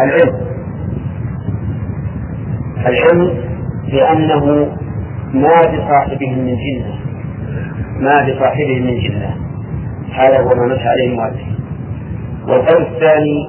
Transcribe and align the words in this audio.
العلم. 0.00 0.36
العلم 2.86 3.34
بأنه 3.92 4.44
ما 5.34 5.60
بصاحبه 5.60 6.30
من 6.36 6.56
جنة. 6.56 6.94
ما 8.00 8.22
بصاحبه 8.28 8.80
من 8.80 9.00
جنة. 9.00 9.36
هذا 10.12 10.40
هو 10.40 10.48
ما 10.48 10.74
مشى 10.74 10.88
عليه 10.88 11.08
المؤلف. 11.08 11.42
والقول 12.48 12.82
الثاني 12.82 13.48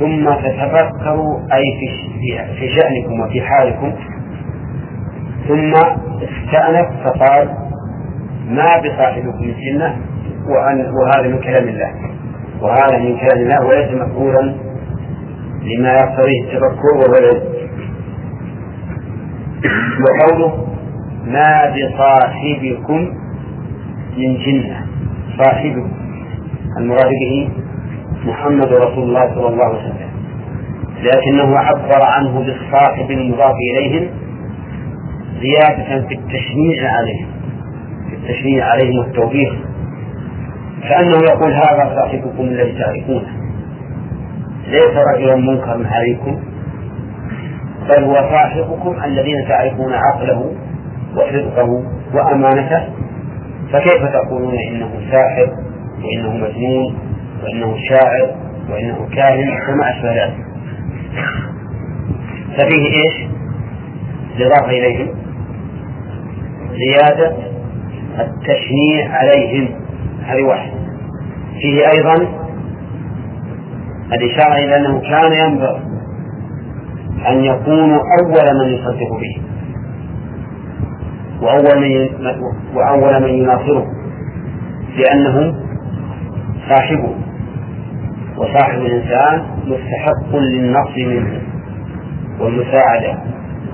ثم 0.00 0.34
تتفكروا 0.34 1.40
أي 1.52 1.62
في 1.80 1.88
في 2.58 2.68
شأنكم 2.68 3.20
وفي 3.20 3.40
حالكم. 3.42 3.92
ثم 5.48 5.72
استأنف 6.22 6.86
فقال 7.04 7.48
ما 8.48 8.80
بصاحبكم 8.84 9.44
من 9.44 9.54
جنة 9.54 9.96
وهذا 10.48 11.28
من 11.28 11.38
كلام 11.38 11.68
الله. 11.68 11.90
وهذا 12.62 12.98
من 12.98 13.16
كلام 13.18 13.38
الله 13.38 13.66
وليس 13.66 13.90
مفعولا 13.90 14.65
لما 15.66 15.92
يقتضيه 15.92 16.42
التفكر 16.42 16.96
وهو 16.96 17.40
وقوله 20.02 20.66
ما 21.26 21.72
بصاحبكم 21.74 23.00
من 24.18 24.36
جنة. 24.36 24.86
صاحبكم. 25.38 25.90
المراد 26.78 27.10
به 27.20 27.48
محمد 28.24 28.66
رسول 28.72 29.04
الله 29.04 29.34
صلى 29.34 29.48
الله 29.48 29.64
عليه 29.64 29.78
وسلم. 29.78 30.10
لكنه 31.02 31.58
عبر 31.58 32.02
عنه 32.16 32.38
بالصاحب 32.40 33.10
المضاف 33.10 33.54
إليهم 33.72 34.08
زيادة 35.40 36.06
في 36.08 36.14
التشنيع 36.14 36.92
عليهم 36.92 37.26
في 38.10 38.16
التشنيع 38.16 38.64
عليهم 38.64 38.98
والتوبيخ 38.98 39.52
كأنه 40.82 41.16
يقول 41.30 41.52
هذا 41.52 41.94
صاحبكم 41.96 42.44
الذي 42.44 42.72
تعرفونه. 42.78 43.45
ليس 44.66 44.96
رجلا 45.14 45.36
منكرا 45.36 45.86
عليكم 45.86 46.40
بل 47.88 48.04
هو 48.04 48.14
صاحبكم 48.14 49.04
الذين 49.04 49.48
تعرفون 49.48 49.92
عقله 49.94 50.52
وصدقه 51.16 51.82
وأمانته. 52.14 52.82
فكيف 53.72 54.02
تقولون 54.12 54.54
إنه 54.70 54.90
ساحر 55.10 55.48
وإنه 56.04 56.36
مجنون 56.36 56.98
وإنه 57.44 57.76
شاعر 57.88 58.34
وإنه 58.70 59.08
كاهن 59.14 59.48
وما 59.48 59.90
أشبه 59.90 60.24
ذلك؟ 60.24 60.36
ففيه 62.56 62.86
إيش؟ 62.86 63.28
الإضافة 64.36 64.70
إليهم. 64.70 65.08
زيادة 66.86 67.36
التشنيع 68.18 69.10
عليهم. 69.10 69.68
هذه 70.26 70.42
واحدة. 70.42 70.72
فيه 71.60 71.82
أيضا 71.96 72.45
الإشارة 74.12 74.54
إلى 74.54 74.76
أنه 74.76 75.00
كان 75.00 75.32
ينبغي 75.32 75.80
أن 77.28 77.44
يكونوا 77.44 78.00
أول 78.20 78.58
من 78.58 78.72
يصدق 78.74 79.10
به 79.20 79.42
وأول 81.42 81.80
من 81.80 82.08
وأول 82.74 83.22
من 83.22 83.28
يناصره 83.28 83.86
لأنه 84.96 85.54
صاحبه 86.68 87.14
وصاحب 88.36 88.78
الإنسان 88.80 89.42
مستحق 89.66 90.36
للنصر 90.36 90.96
منه 91.06 91.40
والمساعدة 92.40 93.18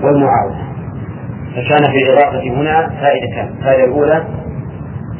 والمعاونة. 0.03 0.63
فكان 1.55 1.91
في 1.91 1.97
الإضافة 2.03 2.43
هنا 2.61 2.89
فائدتان 2.89 3.55
الفائدة 3.57 3.83
الأولى 3.85 4.23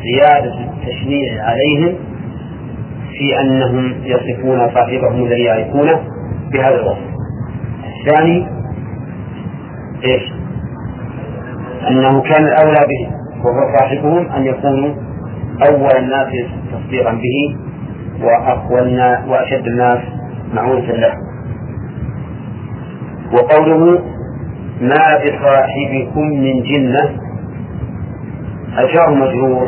زيادة 0.03 0.53
التشنيع 0.59 1.43
عليهم 1.43 1.95
في 3.17 3.41
أنهم 3.41 3.93
يصفون 4.03 4.59
صاحبهم 4.73 5.25
الذي 5.25 5.43
يعرفونه 5.43 5.99
بهذا 6.53 6.75
الوصف. 6.75 7.13
الثاني 8.01 8.47
إيش؟ 10.05 10.23
أنه 11.89 12.21
كان 12.21 12.43
الأولى 12.43 12.79
به 12.79 13.11
وهو 13.43 13.77
صاحبهم 13.79 14.31
أن 14.31 14.45
يكونوا 14.45 14.93
أول 15.67 15.97
الناس 15.97 16.27
تصديقا 16.71 17.11
به 17.11 17.57
وأقوى 18.25 18.81
وأشد 19.27 19.67
الناس 19.67 19.99
معونة 20.53 20.91
له. 20.91 21.13
وقوله 23.33 23.99
ما 24.81 25.17
بصاحبكم 25.23 26.27
من 26.27 26.63
جنة 26.63 27.09
أجار 28.77 29.09
مجرور 29.15 29.67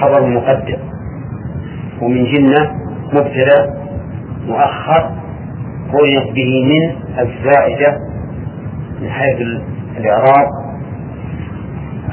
خبر 0.00 0.26
مقدم. 0.26 0.89
ومن 2.02 2.24
جنة 2.24 2.70
مبتدأ 3.12 3.74
مؤخر 4.46 5.10
قرنت 5.92 6.32
به 6.34 6.64
من 6.64 6.92
الزائدة 7.18 7.96
من 9.02 9.10
حيث 9.10 9.38
الإعراب 9.96 10.48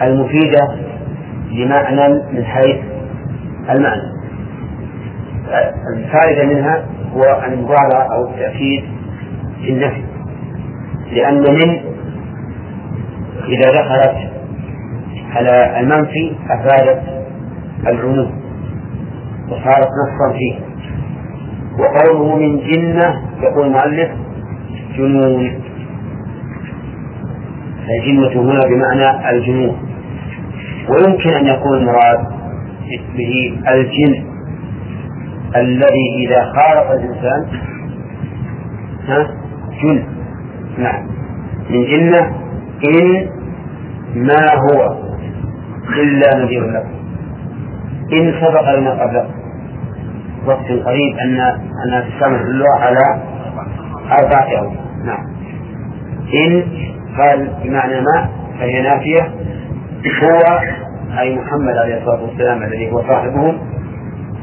المفيدة 0.02 0.76
لمعنى 1.52 2.14
من 2.34 2.44
حيث 2.46 2.76
المعنى. 3.70 4.18
الفائدة 5.96 6.46
منها 6.46 6.86
هو 7.14 7.42
المبالغة 7.48 8.14
أو 8.14 8.28
التأكيد 8.30 8.84
في 9.62 9.70
النفي 9.70 10.04
لأن 11.12 11.40
من 11.42 11.80
إذا 13.48 13.70
دخلت 13.72 14.16
على 15.36 15.80
المنفي 15.80 16.36
أفادت 16.50 17.02
العموم 17.88 18.47
وصارت 19.50 19.88
نصا 20.04 20.38
فيه. 20.38 20.56
وقوله 21.80 22.36
من 22.36 22.60
جنة 22.60 23.22
يقول 23.42 23.66
المؤلف 23.68 24.10
جنون. 24.98 25.62
الجنة 27.90 28.42
هنا 28.42 28.62
بمعنى 28.70 29.30
الجنون. 29.30 29.78
ويمكن 30.90 31.30
أن 31.34 31.46
يكون 31.46 31.78
المراد 31.78 32.20
به 33.18 33.60
الجن 33.74 34.24
الذي 35.56 36.06
إذا 36.28 36.44
خالط 36.44 36.92
الإنسان 36.92 37.46
ها 39.08 39.28
جن. 39.84 40.04
نعم. 40.78 41.08
من 41.70 41.84
جنة 41.86 42.36
إن 42.86 43.30
ما 44.16 44.46
هو 44.56 44.98
إلا 45.90 46.44
نذير 46.46 46.72
لكم 46.72 46.90
إن 48.14 48.34
سبق 48.42 48.76
لنا 48.80 48.92
قبل 49.04 49.26
وقت 50.48 50.66
قريب 50.66 51.18
أن 51.22 51.40
أن 51.86 52.04
اللغة 52.42 52.76
على 52.80 53.22
أربعة 54.12 54.60
أوجه 54.60 54.80
نعم. 55.06 55.26
إن 56.34 56.64
قال 57.18 57.50
بمعنى 57.64 58.02
ما 58.02 58.30
فهي 58.60 58.82
نافية 58.82 59.32
هو 60.24 60.60
أي 61.20 61.36
محمد 61.36 61.78
عليه 61.78 61.98
الصلاة 61.98 62.24
والسلام 62.24 62.64
الذي 62.64 62.92
هو 62.92 63.02
صاحبهم 63.02 63.58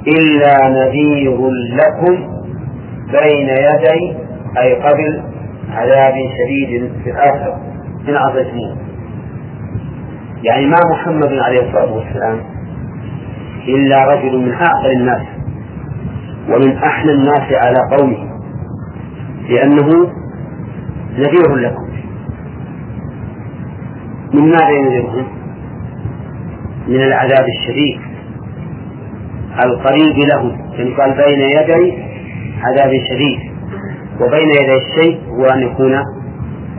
إلا 0.07 0.69
نذير 0.69 1.51
لكم 1.51 2.15
بين 3.13 3.49
يدي 3.49 4.17
أي 4.59 4.75
قبل 4.75 5.23
عذاب 5.73 6.15
شديد 6.15 6.93
في 7.05 7.11
الآخرة 7.11 7.61
إن 8.09 8.17
عصيتموه 8.17 8.77
يعني 10.43 10.67
ما 10.67 10.77
محمد 10.93 11.33
عليه 11.39 11.61
الصلاة 11.69 11.93
والسلام 11.93 12.41
إلا 13.69 14.05
رجل 14.05 14.39
من 14.39 14.53
أعقل 14.53 14.93
الناس. 14.93 15.23
ومن 16.49 16.77
أحلى 16.77 17.13
الناس 17.13 17.53
على 17.53 17.97
قومه 17.97 18.35
لأنه 19.49 19.89
نذير 21.19 21.55
لكم 21.57 21.85
من 24.35 24.51
ماذا 24.51 24.71
ينذرهم؟ 24.71 25.27
من 26.89 27.03
العذاب 27.03 27.45
الشديد 27.49 28.01
القريب 29.65 30.17
لهم 30.33 30.59
يعني 30.73 30.95
قال 30.95 31.11
بين 31.15 31.41
يدي 31.41 32.03
عذاب 32.63 32.91
شديد 33.09 33.39
وبين 34.21 34.49
يدي 34.49 34.75
الشيء 34.75 35.21
هو 35.29 35.45
أن 35.47 35.63
يكون 35.63 35.97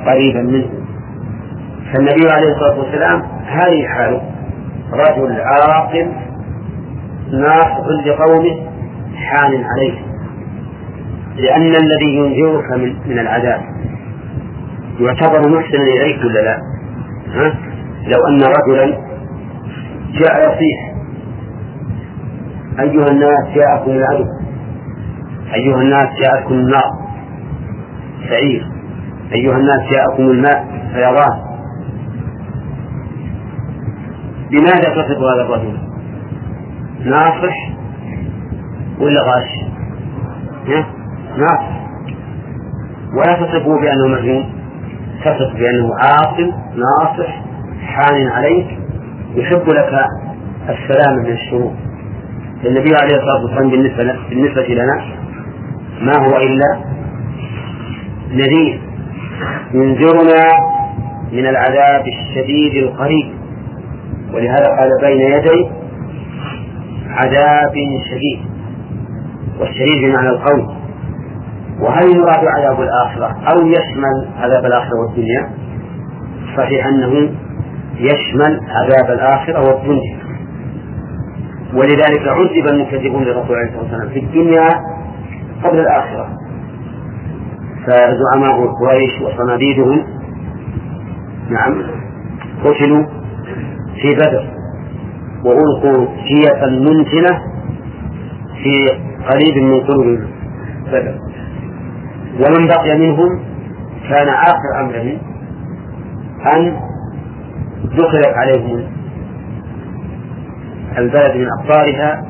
قريبا 0.06 0.42
منه 0.42 0.69
فالنبي 1.94 2.30
عليه 2.31 2.48
الصلاة 2.56 2.80
والسلام 2.80 3.22
هذه 3.45 3.88
حاله 3.88 4.22
رجل 4.94 5.42
عاقل 5.42 6.12
ناصح 7.31 7.88
لقومه 8.06 8.65
حان 9.18 9.64
عليه. 9.64 10.06
لأن 11.36 11.76
الذي 11.76 12.16
ينذرك 12.16 12.72
من, 12.72 12.96
من 13.10 13.20
العذاب. 13.20 13.62
يعتبر 15.00 15.50
محسنا 15.50 15.84
إليك 15.84 16.20
ولا 16.20 16.40
لا؟ 16.40 16.58
ها؟ 17.34 17.54
لو 18.08 18.20
أن 18.30 18.42
رجلا 18.42 18.98
جاء 20.14 20.40
يصيح 20.40 20.96
أيها 22.80 23.08
الناس 23.08 23.56
جاءكم 23.56 23.92
العدو. 23.92 24.26
أيها 25.54 25.82
الناس 25.82 26.10
جاءكم 26.24 26.54
النار. 26.54 26.92
سعير. 28.30 28.68
أيها 29.34 29.58
الناس 29.58 29.80
جاءكم 29.92 30.24
الماء. 30.24 30.66
فيضان 30.94 31.56
لماذا 34.52 34.90
تصف 34.90 35.18
هذا 35.18 35.42
الرجل؟ 35.42 35.78
ناصح 37.06 37.56
ولا 39.00 39.21
غاش؟ 39.21 39.50
ناصح 41.38 41.86
ولا 43.18 43.33
تصفه 43.33 43.81
بأنه 43.81 44.07
مجنون. 44.07 44.45
تصف 45.25 45.53
بأنه 45.53 45.89
عاقل 46.00 46.53
ناصح 46.75 47.42
حان 47.86 48.27
عليك 48.27 48.68
يحب 49.36 49.69
لك 49.69 49.94
السلام 50.69 51.15
من 51.24 51.31
الشرور. 51.31 51.74
النبي 52.65 52.95
عليه 53.01 53.15
الصلاة 53.15 53.42
والسلام 53.44 53.69
بالنسبة, 53.69 54.15
بالنسبة 54.30 54.68
لنا 54.68 55.06
ما 56.01 56.18
هو 56.18 56.38
إلا 56.38 56.80
نذير 58.31 58.81
ينذرنا 59.74 60.44
من 61.31 61.45
العذاب 61.47 62.07
الشديد 62.07 62.83
القريب. 62.83 63.33
ولهذا 64.33 64.68
قال 64.80 64.89
بين 65.01 65.21
يدي 65.21 65.69
عذاب 67.09 67.74
شديد. 68.09 68.55
والشديد 69.60 70.10
بمعنى 70.10 70.30
القول. 70.30 70.75
وهل 71.81 72.16
يراد 72.16 72.46
عذاب 72.57 72.81
الآخرة 72.81 73.28
أو 73.28 73.68
يشمل 73.68 74.28
عذاب 74.38 74.66
الآخرة 74.66 75.00
والدنيا؟ 75.00 75.50
صحيح 76.57 76.86
أنه 76.88 77.31
يشمل 77.98 78.60
عذاب 78.69 79.12
الآخرة 79.12 79.60
والدنيا. 79.60 80.18
ولذلك 81.74 82.28
عذب 82.28 82.68
المكذبون 82.68 83.24
للرسول 83.24 83.56
عليه 83.56 83.69
الصلاة 83.69 83.84
والسلام 83.84 84.10
في 84.10 84.19
الدنيا 84.19 84.69
قبل 85.63 85.80
الآخرة. 85.80 86.30
فزعماء 87.88 88.68
قريش 88.68 89.22
وصناديدهم 89.22 90.04
نعم 91.50 91.84
قتلوا 92.63 93.06
في 94.02 94.10
بدر. 94.16 94.50
وألقوا 95.46 96.07
سيئة 96.28 96.66
منتنة 96.69 97.40
في 98.63 99.06
قريب 99.30 99.63
من 99.63 99.80
قلوب 99.80 100.19
بدر 100.88 101.16
ومن 102.36 102.68
بقي 102.68 102.98
منهم 102.98 103.39
كان 104.10 104.27
آخر 104.27 104.80
أمرهم 104.81 105.18
أن 106.56 106.80
دخلت 107.83 108.33
عليهم 108.36 108.83
البلد 110.98 111.36
من 111.38 111.48
أقطارها 111.60 112.25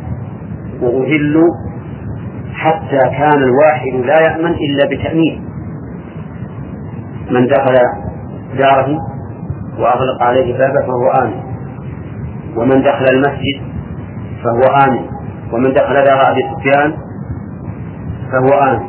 وأهلوا 0.82 1.50
حتى 2.54 3.00
كان 3.18 3.44
الواحد 3.44 3.94
لا 4.06 4.20
يأمن 4.32 4.52
إلا 4.54 4.86
بتأمين. 4.92 5.46
من 7.32 7.48
دخل 7.48 7.74
داره 8.58 8.98
وأغلق 9.80 10.24
عليه 10.24 10.58
بابه 10.58 10.82
فهو 10.88 11.24
آمن. 11.24 11.44
ومن 12.58 12.82
دخل 12.82 13.06
المسجد 13.14 13.62
فهو 14.44 14.76
آمن. 14.88 15.15
ومن 15.54 15.74
دخل 15.74 15.94
دار 15.94 16.32
أبي 16.32 16.42
سفيان 16.56 16.94
فهو 18.32 18.60
آمن. 18.60 18.80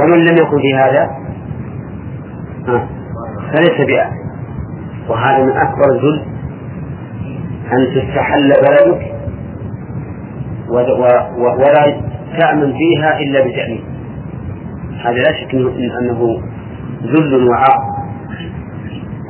ومن 0.00 0.18
لم 0.18 0.36
يكن 0.42 0.58
في 0.62 0.74
هذا؟ 0.74 1.10
فليس 3.52 3.86
بآمن. 3.86 4.18
وهذا 5.08 5.44
من 5.44 5.56
أكبر 5.56 5.84
الذل 5.92 6.22
أن 7.72 7.86
تستحل 7.94 8.48
بلدك 8.48 9.14
ولا 11.48 11.84
تأمن 12.38 12.72
فيها 12.72 13.18
إلا 13.18 13.40
بتأمين. 13.40 13.84
هذا 15.04 15.14
لا 15.16 15.32
شك 15.40 15.54
أنه 16.00 16.40
ذل 17.02 17.48
وعار 17.48 17.80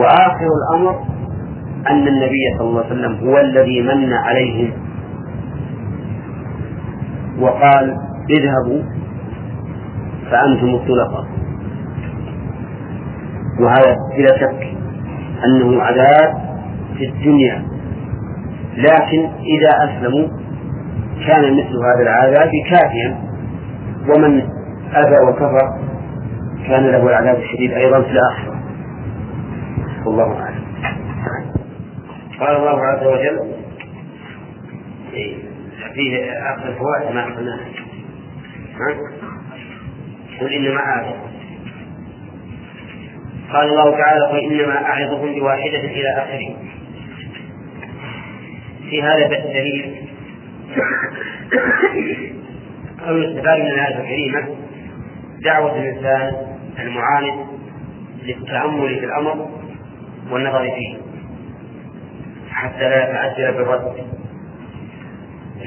وآخر 0.01 0.49
الأمر 0.59 1.01
أن 1.91 2.09
النبي 2.09 2.43
صلى 2.59 2.69
الله 2.69 2.85
عليه 2.85 2.95
وسلم 2.95 3.29
هو 3.29 3.39
الذي 3.39 3.83
من 3.83 4.13
عليهم 4.13 4.73
وقال 7.41 7.97
اذهبوا 8.31 8.83
فأنتم 10.31 10.75
الطلقاء 10.75 11.25
وهذا 13.61 13.97
بلا 14.17 14.39
شك 14.39 14.77
أنه 15.45 15.83
عذاب 15.83 16.49
في 16.97 17.05
الدنيا. 17.05 17.65
لكن 18.77 19.29
إذا 19.29 19.85
أسلموا 19.85 20.29
كان 21.27 21.53
مثل 21.53 21.75
هذا 21.85 22.03
العذاب 22.03 22.51
كافيا. 22.71 23.19
ومن 24.09 24.43
أبى 24.93 25.17
وكفر 25.29 25.79
كان 26.67 26.87
له 26.87 27.09
العذاب 27.09 27.37
الشديد 27.37 27.73
أيضا 27.73 28.03
في 28.03 28.11
الآخرة. 28.11 28.63
والله 30.07 30.41
أعلم. 30.41 30.65
قال 32.41 32.57
الله 32.57 32.81
عز 32.81 33.07
وجل 33.07 33.59
فيه 35.95 36.33
آخر 36.33 36.69
الفوائد 36.69 37.15
ما 37.15 37.29
أخذناها 37.29 37.69
قل 40.41 40.53
إنما 40.53 40.81
أعظكم 40.81 41.29
قال 43.53 43.69
الله 43.69 43.91
تعالى 43.91 44.21
قل 44.31 44.39
إنما 44.39 44.85
أعظكم 44.85 45.35
بواحدة 45.35 45.79
إلى 45.79 46.09
آخره. 46.17 46.57
في 48.91 49.03
هذا 49.03 49.27
دليل. 49.29 49.95
أو 53.09 53.19
يستفاد 53.19 53.59
من 53.59 53.67
الآية 53.67 54.01
الكريمة 54.01 54.49
دعوة 55.45 55.79
الإنسان 55.81 56.33
المعاند 56.79 57.47
للتأمل 58.23 58.99
في 58.99 59.05
الأمر 59.05 59.51
والنظر 60.31 60.63
فيه 60.63 60.97
حتى 62.51 62.89
لا 62.89 63.11
يتعجل 63.11 63.53
بالرد. 63.59 63.93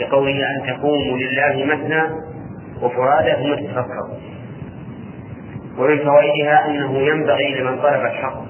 لقوله 0.02 0.32
أن 0.32 0.68
تقوموا 0.68 1.18
لله 1.18 1.66
مثنى 1.66 2.04
وفرادى 2.82 3.32
ثم 3.32 3.56
تتفكروا 3.56 4.18
ومن 5.78 5.98
فوائدها 5.98 6.68
أنه 6.68 6.98
ينبغي 6.98 7.56
لمن 7.60 7.78
طلب 7.78 8.02
الحق 8.02 8.42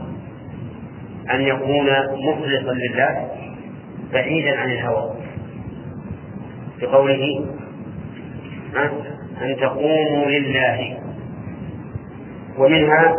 أن 1.33 1.41
يكون 1.41 1.87
مخلصا 2.27 2.73
لله 2.73 3.27
بعيدا 4.13 4.59
عن 4.59 4.71
الهوى. 4.71 5.11
بقوله 6.81 7.45
أن 9.41 9.55
تقوموا 9.61 10.25
لله. 10.25 10.97
ومنها 12.57 13.15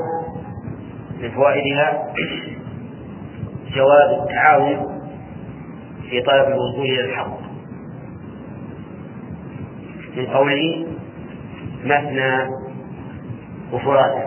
من 1.23 1.31
فوائدها 1.31 2.13
جواز 3.75 4.21
التعاون 4.23 4.77
في 6.11 6.21
طلب 6.21 6.47
الوصول 6.47 6.85
إلى 6.85 7.01
الحق. 7.01 7.42
من 10.17 10.27
قوله 10.27 10.87
مثنى 11.85 12.47
وفرادى 13.73 14.25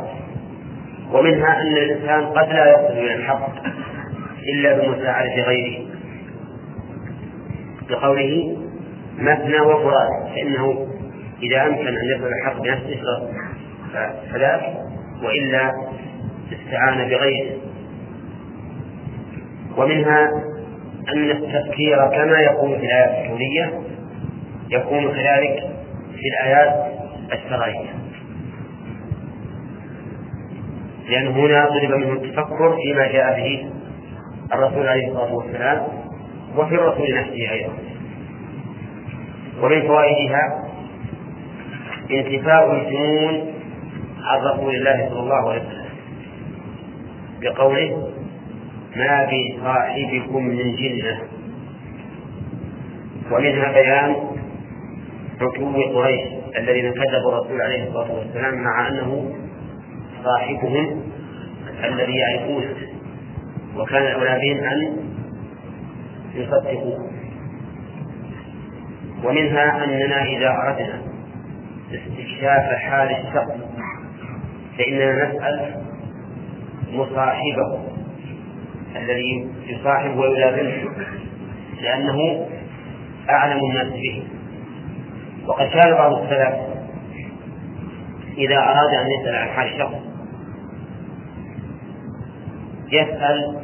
ومنها 1.11 1.61
أن 1.61 1.77
الإنسان 1.77 2.25
قد 2.25 2.49
لا 2.49 2.71
يصل 2.71 2.97
إلى 2.97 3.15
الحق 3.15 3.49
إلا 4.53 4.73
بمساعدة 4.77 5.43
غيره. 5.43 5.85
بقوله 7.89 8.57
مثنى 9.19 9.59
وفرادى 9.59 10.33
فإنه 10.35 10.87
إذا 11.43 11.63
أمكن 11.67 11.87
أن 11.87 12.05
يصل 12.15 12.27
الحق 12.27 12.61
بنفسه 12.61 13.01
فذاك 14.31 14.61
وإلا 15.23 15.71
استعان 16.53 17.09
بغيره. 17.09 17.57
ومنها 19.77 20.29
أن 21.15 21.29
التفكير 21.31 21.97
كما 21.97 22.39
يكون 22.39 22.79
في 22.79 22.85
الآيات 22.85 23.25
الكونية 23.25 23.81
يكون 24.69 25.13
كذلك 25.13 25.74
في 26.25 26.29
الآيات 26.29 26.93
الشرعية 27.33 27.89
لأن 31.09 31.27
هنا 31.27 31.65
طلب 31.65 31.91
منه 31.91 32.13
التفكر 32.13 32.75
فيما 32.83 33.07
جاء 33.07 33.35
به 33.35 33.71
الرسول 34.53 34.87
عليه 34.87 35.07
الصلاة 35.07 35.33
والسلام 35.33 35.87
وفي 36.57 36.75
الرسول 36.75 37.19
نفسه 37.19 37.51
أيضا. 37.51 37.73
ومن 39.61 39.81
فوائدها 39.81 40.63
انتفاء 42.11 42.73
الجنون 42.75 43.53
عن 44.23 44.39
رسول 44.53 44.75
الله 44.75 45.09
صلى 45.09 45.19
الله 45.19 45.49
عليه 45.51 45.61
وسلم. 45.61 45.85
بقوله 47.41 48.11
ما 48.95 49.29
بصاحبكم 49.31 50.45
من 50.45 50.75
جنة. 50.75 51.21
ومنها 53.31 53.71
بيان 53.71 54.34
عتو 55.41 55.99
قريش 55.99 56.21
الذين 56.57 56.93
كذبوا 56.93 57.31
الرسول 57.31 57.61
عليه 57.61 57.87
الصلاة 57.87 58.11
والسلام 58.11 58.63
مع 58.63 58.87
أنه 58.87 59.31
صاحبهم 60.23 61.01
الذي 61.83 62.13
يعرفونه 62.15 62.75
وكان 63.77 64.01
الأولى 64.01 64.39
بهم 64.41 64.63
أن 64.63 64.97
يصدقوه. 66.35 67.09
ومنها 69.23 69.83
أننا 69.83 70.23
إذا 70.23 70.49
أردنا 70.49 71.01
استكشاف 71.91 72.73
حال 72.73 73.11
الشخص 73.11 73.53
فإننا 74.77 75.29
نسأل 75.29 75.81
مصاحبه 76.93 77.79
الذي 78.95 79.49
يصاحب 79.67 80.17
ويلازمه 80.17 80.91
لأنه 81.81 82.47
أعلم 83.29 83.59
الناس 83.69 83.87
به. 83.87 84.23
وقد 85.47 85.67
كان 85.67 85.91
بعض 85.91 86.13
السلف 86.13 86.55
إذا 88.37 88.57
أراد 88.57 88.93
أن 88.93 89.05
يسأل 89.19 89.35
عن 89.35 89.47
حال 89.47 89.69
شخص 89.79 90.15
يسأل 92.91 93.61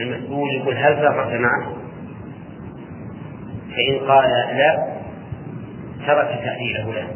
المسؤول 0.00 0.54
يقول 0.54 0.76
هل 0.76 0.96
سافرت 0.96 1.40
معه؟ 1.40 1.76
فإن 3.76 3.98
قال 4.08 4.30
لا 4.30 4.86
ترك 6.06 6.40
تأهيله 6.44 6.92
له 6.92 7.08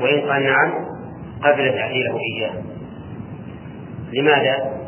وإن 0.00 0.30
قال 0.30 0.42
نعم 0.42 0.72
قبل 1.42 1.72
تأهيله 1.72 2.18
إياه 2.34 2.62
لماذا؟ 4.12 4.80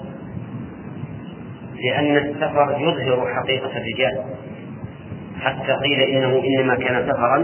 لأن 1.84 2.16
السفر 2.16 2.76
يظهر 2.80 3.34
حقيقة 3.34 3.70
الرجال 3.76 4.24
حتى 5.44 5.72
قيل 5.72 6.00
إنه 6.00 6.42
إنما 6.44 6.74
كان 6.74 7.08
سفرا. 7.08 7.38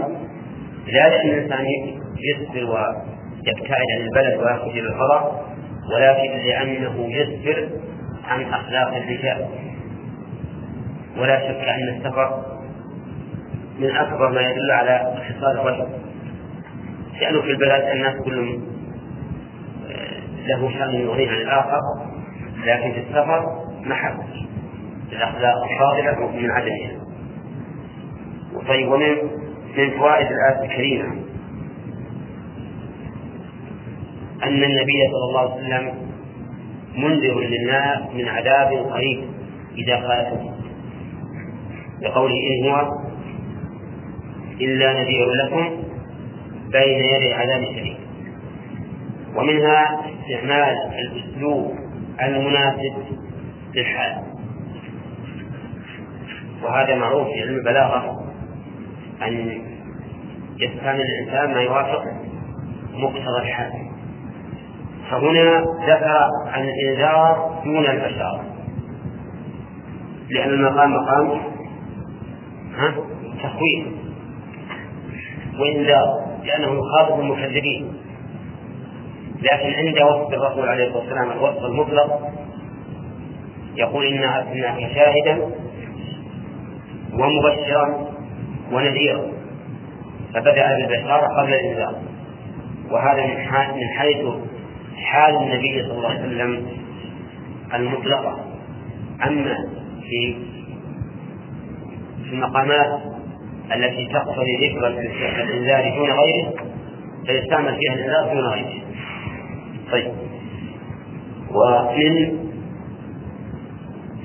لا 0.87 1.09
لأن 1.09 1.29
الإنسان 1.29 1.65
يسفر 2.17 2.63
ويبتعد 2.63 3.85
عن 3.95 4.01
البلد 4.01 4.39
ويخرج 4.39 4.77
إلى 4.77 4.87
الفضاء 4.87 5.45
ولكن 5.95 6.37
لأنه 6.47 7.07
يسفر 7.09 7.69
عن 8.27 8.53
أخلاق 8.53 8.95
الرجال. 8.95 9.47
ولا 11.17 11.39
شك 11.39 11.67
أن 11.67 11.97
السفر 11.97 12.45
من 13.79 13.95
أكبر 13.95 14.31
ما 14.31 14.41
يدل 14.41 14.71
على 14.71 15.13
خصال 15.29 15.59
الرجل. 15.59 15.87
لأنه 17.21 17.41
في 17.41 17.51
البلد 17.51 17.83
الناس 17.83 18.15
كلهم 18.25 18.63
آه، 19.89 20.47
له 20.47 20.71
شأن 20.71 20.95
يغنيه 20.95 21.29
عن 21.29 21.37
الآخر. 21.37 21.79
لكن 22.65 22.91
في 22.91 22.99
السفر 22.99 23.59
محل 23.85 24.17
الأخلاق 25.11 25.55
الفاضلة 25.71 26.31
من 26.31 26.51
عدمها. 26.51 27.08
طيب 28.69 28.91
ومن 28.91 29.15
من 29.77 29.89
فوائد 29.99 30.27
الآية 30.27 30.63
الكريمة. 30.65 31.05
أن 34.43 34.63
النبي 34.63 34.99
صلى 35.11 35.25
الله 35.29 35.39
عليه 35.39 35.53
وسلم 35.53 35.93
منذر 36.97 37.39
للناس 37.39 37.99
من 38.13 38.27
عذاب 38.27 38.67
قريب 38.67 39.23
إذا 39.77 40.07
خالفوا 40.07 40.51
لقوله 42.01 42.33
إن 42.33 42.69
هو 42.69 42.97
إلا 44.61 44.93
نذير 44.93 45.27
لكم 45.45 45.83
بين 46.71 46.99
يدي 47.05 47.33
عذاب 47.33 47.63
شديد. 47.65 47.97
ومنها 49.35 50.01
استعمال 50.09 50.75
الأسلوب 50.99 51.75
المناسب 52.21 52.93
للحال. 53.75 54.23
وهذا 56.63 56.95
معروف 56.95 57.27
في 57.27 57.41
علم 57.41 57.55
البلاغة. 57.55 58.28
أن 59.23 59.61
يستعمل 60.59 61.01
الإنسان 61.01 61.53
ما 61.53 61.61
يوافق 61.61 62.03
مقتضى 62.93 63.41
الحال. 63.41 63.71
فهنا 65.11 65.63
ذكر 65.87 66.27
عن 66.47 66.63
الإنذار 66.63 67.61
دون 67.65 67.85
البشارة. 67.85 68.43
لأن 70.29 70.49
المقام 70.49 70.93
مقام 70.93 71.41
تخويف. 73.43 73.87
وإنذار 75.59 76.05
لأنه 76.43 76.79
يخاطب 76.79 77.19
المكذبين. 77.19 77.93
لكن 79.41 79.73
عند 79.73 80.01
وصف 80.01 80.33
الرسول 80.33 80.69
عليه 80.69 80.87
الصلاة 80.87 80.99
والسلام 81.03 81.31
الوصف 81.31 81.65
المطلق 81.65 82.19
يقول 83.75 84.05
إنا 84.05 84.39
أرسلناك 84.39 84.79
شاهدا 84.93 85.41
ومبشرا 87.13 88.08
ونذيرا 88.71 89.31
فبدأ 90.33 90.77
بالبشارة 90.77 91.41
قبل 91.41 91.53
الإنذار. 91.53 91.95
وهذا 92.91 93.25
من 93.25 93.87
حيث 93.97 94.27
حال 94.95 95.35
النبي 95.35 95.83
صلى 95.83 95.93
الله 95.93 96.09
عليه 96.09 96.19
وسلم 96.19 96.67
المطلقة. 97.73 98.39
أما 99.27 99.55
في 100.01 100.35
في 102.23 102.35
المقامات 102.35 103.01
التي 103.75 104.09
تقتضي 104.13 104.69
ذكر 104.69 104.87
الإنذار 105.43 105.95
دون 105.95 106.11
غيره 106.11 106.53
فيستعمل 107.25 107.77
فيها 107.79 107.93
الإنذار 107.93 108.33
دون 108.33 108.45
غيره. 108.45 108.81
طيب. 109.91 110.11
ومن 111.51 112.39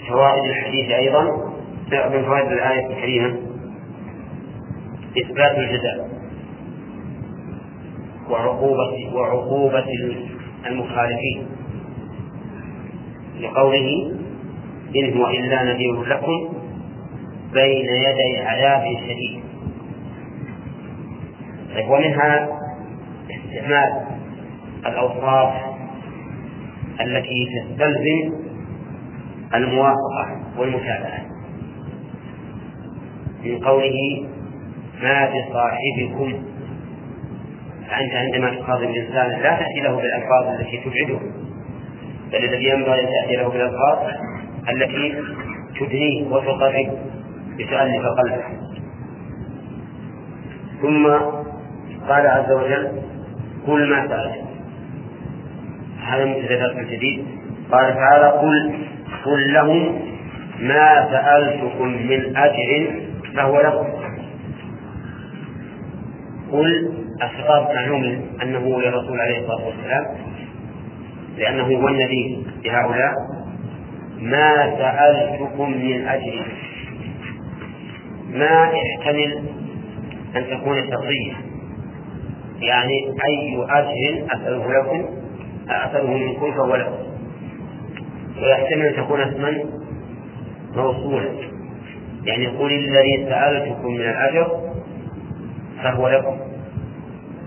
فوائد 0.08 0.44
الحديث 0.44 0.90
أيضا 0.90 1.22
من 1.92 2.24
فوائد 2.24 2.52
الآية 2.52 2.86
الكريمة 2.86 3.43
إثبات 5.18 5.58
الجزاء 5.58 6.08
وعقوبة 8.30 9.14
وعقوبة 9.14 9.84
المخالفين 10.66 11.46
لقوله 13.40 14.12
إن 14.96 15.16
هو 15.18 15.30
إلا 15.30 15.62
نذير 15.62 16.02
لكم 16.02 16.54
بين 17.52 17.86
يدي 17.86 18.38
عذاب 18.38 18.84
شديد. 19.08 19.42
طيب 21.74 21.90
ومنها 21.90 22.48
استعمال 23.30 24.06
الأوصاف 24.86 25.52
التي 27.00 27.46
تستلزم 27.54 28.44
الموافقة 29.54 30.42
والمتابعة 30.58 31.26
من 33.44 33.58
قوله 33.58 34.26
ما 35.02 35.30
بصاحبكم 35.30 36.42
فأنت 37.88 38.14
عندما 38.14 38.60
تخاطب 38.60 38.82
الإنسان 38.82 39.30
لا 39.30 39.58
تأتي 39.58 39.80
له 39.80 39.96
بالألفاظ 39.96 40.60
التي 40.60 40.76
تبعده 40.76 41.20
بل 42.32 42.44
الذي 42.44 42.68
ينبغي 42.68 43.00
أن 43.00 43.06
تأتي 43.06 43.36
له 43.36 43.48
بالألفاظ 43.48 43.98
التي 44.68 45.14
تدنيه 45.80 46.26
وتقرب 46.26 46.98
لتؤلف 47.58 48.06
قلبه. 48.06 48.44
ثم 50.82 51.06
قال 52.08 52.26
عز 52.26 52.52
وجل 52.52 53.02
قل 53.66 53.88
ما 53.90 54.08
سألت 54.08 54.44
هذا 56.02 56.24
مبتدا 56.24 56.82
جديد 56.82 57.26
قال 57.72 57.94
تعالى 57.94 58.26
قل 58.26 58.74
قل 59.24 59.52
لهم 59.52 60.00
ما 60.60 61.08
سألتكم 61.10 61.88
من 61.88 62.36
أجر 62.36 62.90
فهو 63.36 63.60
لكم 63.60 64.03
قل 66.54 66.92
الخطاب 67.22 67.74
معلوم 67.74 68.20
أنه 68.42 68.80
للرسول 68.80 69.20
عليه 69.20 69.38
الصلاة 69.38 69.66
والسلام 69.66 70.04
لأنه 71.38 71.62
هو 71.64 71.88
النبي 71.88 72.46
لهؤلاء 72.64 73.12
ما 74.20 74.76
سألتكم 74.78 75.70
من 75.70 76.08
أجر. 76.08 76.46
ما 78.30 78.70
يحتمل 78.72 79.44
أن 80.36 80.44
تكون 80.50 80.76
شرطية 80.90 81.32
يعني 82.60 82.94
أي 83.28 83.64
أجر 83.68 84.26
أسأله 84.26 84.72
لكم 84.72 85.04
أسأله 85.68 86.10
منكم 86.16 86.52
فهو 86.52 86.76
لكم. 86.76 86.98
ويحتمل 88.42 88.86
أن 88.86 88.96
تكون 88.96 89.20
اسما 89.20 89.64
موصولا. 90.76 91.28
يعني 92.24 92.46
قل 92.46 92.72
الذي 92.72 93.26
سألتكم 93.28 93.90
من 93.94 94.00
الأجر 94.00 94.63
فهو 95.84 96.08
لكم 96.08 96.36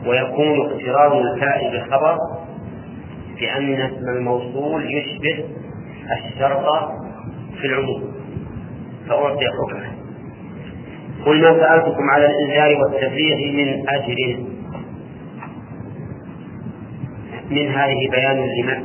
ويكون 0.05 0.59
اقتران 0.59 1.11
الفاء 1.17 1.71
بالخبر 1.71 2.17
بأن 3.39 3.81
اسم 3.81 4.09
الموصول 4.09 4.85
يشبه 4.95 5.45
الشرط 6.11 6.65
في 7.61 7.67
العموم. 7.67 8.13
فأعطي 9.09 9.45
حكمه. 9.45 9.91
قل 11.25 11.41
ما 11.41 11.49
سألتكم 11.59 12.09
على 12.09 12.25
الإنذار 12.25 12.81
والتبليغ 12.81 13.37
من 13.37 13.89
أجر 13.89 14.37
من 17.51 17.67
هذه 17.67 18.09
بيان 18.11 18.37
لما 18.37 18.83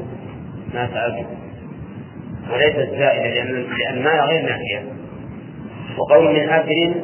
ما 0.75 0.89
سألتكم. 0.95 1.37
وليست 2.53 2.91
زائدة 2.99 3.35
لأن 3.35 3.67
لأن 3.79 4.05
ما 4.05 4.11
غير 4.21 4.43
نافية 4.43 4.93
وقول 5.99 6.33
من 6.33 6.49
أجر 6.49 6.95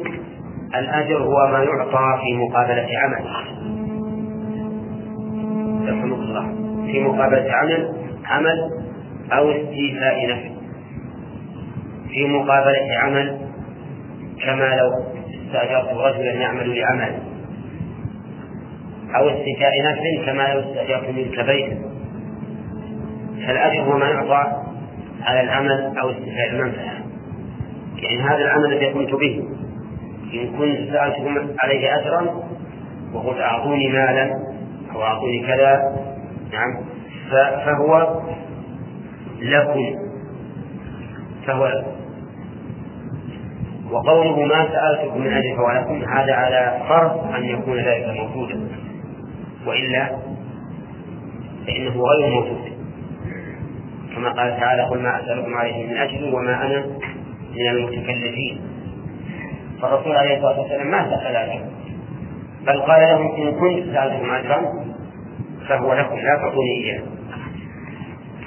الأجر 0.75 1.17
هو 1.17 1.47
ما 1.51 1.63
يعطى 1.63 2.21
في 2.23 2.33
مقابلة 2.37 2.87
عمل. 2.97 3.25
الله. 6.13 6.45
في 6.91 6.99
مقابلة 6.99 7.51
عمل 7.53 7.93
عمل 8.25 8.71
أو 9.31 9.51
استيفاء 9.51 10.27
نفع 10.29 10.49
في 12.09 12.27
مقابلة 12.27 12.97
عمل 13.03 13.37
كما 14.45 14.75
لو 14.75 14.91
استأجرت 15.47 15.93
رجلا 15.93 16.31
يعمل 16.31 16.79
لعمل. 16.79 17.19
أو 19.15 19.29
استيفاء 19.29 19.71
نفع 19.83 20.25
كما 20.25 20.53
لو 20.53 20.59
استأجرت 20.59 21.09
منك 21.09 21.45
بيتا 21.45 21.77
فالأجر 23.47 23.81
هو 23.81 23.97
ما 23.97 24.09
يعطى 24.09 24.63
على 25.21 25.41
العمل 25.41 25.97
أو 26.01 26.09
استيفاء 26.09 26.49
المنفعة. 26.51 26.99
يعني 27.97 28.21
هذا 28.21 28.41
العمل 28.41 28.73
الذي 28.73 28.85
قمت 28.85 29.11
به. 29.11 29.43
إن 30.33 30.47
كنت 30.57 30.91
سألتكم 30.93 31.55
عليه 31.63 31.99
أجرا 31.99 32.43
وقلت 33.13 33.39
أعطوني 33.39 33.87
مالا 33.87 34.31
أو 34.95 35.03
أعطوني 35.03 35.39
كذا 35.47 35.81
نعم 36.53 36.85
فهو 37.65 38.21
لكم 39.41 39.95
فهو 41.47 41.65
لكم. 41.67 41.99
وقوله 43.91 44.45
ما 44.45 44.67
سألتكم 44.71 45.21
من 45.21 45.33
أجل 45.33 45.55
فولكم 45.57 46.09
هذا 46.09 46.33
على 46.33 46.81
فرض 46.89 47.33
أن 47.35 47.43
يكون 47.45 47.77
ذلك 47.77 48.07
موجودا 48.19 48.67
وإلا 49.67 50.09
فإنه 51.67 51.91
غير 52.03 52.29
موجود. 52.33 52.61
كما 54.15 54.29
قال 54.29 54.59
تعالى 54.59 54.83
قل 54.83 54.99
ما 55.01 55.19
أسألكم 55.23 55.53
عليه 55.53 55.87
من 55.87 55.97
أجل 55.97 56.33
وما 56.33 56.65
أنا 56.65 56.85
من 57.55 57.67
المتكلفين. 57.71 58.61
فالرسول 59.81 60.15
عليه 60.15 60.37
الصلاة 60.37 60.59
والسلام 60.61 60.91
ما 60.91 61.09
سأل 61.09 61.35
عنه 61.35 61.71
بل 62.67 62.81
قال 62.81 63.01
لهم 63.01 63.35
إن 63.35 63.51
كنت 63.51 63.95
سألتكم 63.95 64.31
أجرا 64.31 64.89
فهو 65.69 65.93
لكم 65.93 66.15
لا 66.15 66.35
تعطوني 66.35 66.83
إياه. 66.83 67.01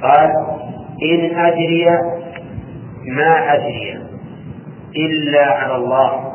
قال 0.02 0.30
إن 1.02 1.36
أجري 1.38 1.86
ما 3.06 3.54
أجري 3.54 3.98
إلا 4.96 5.46
على 5.46 5.76
الله 5.76 6.32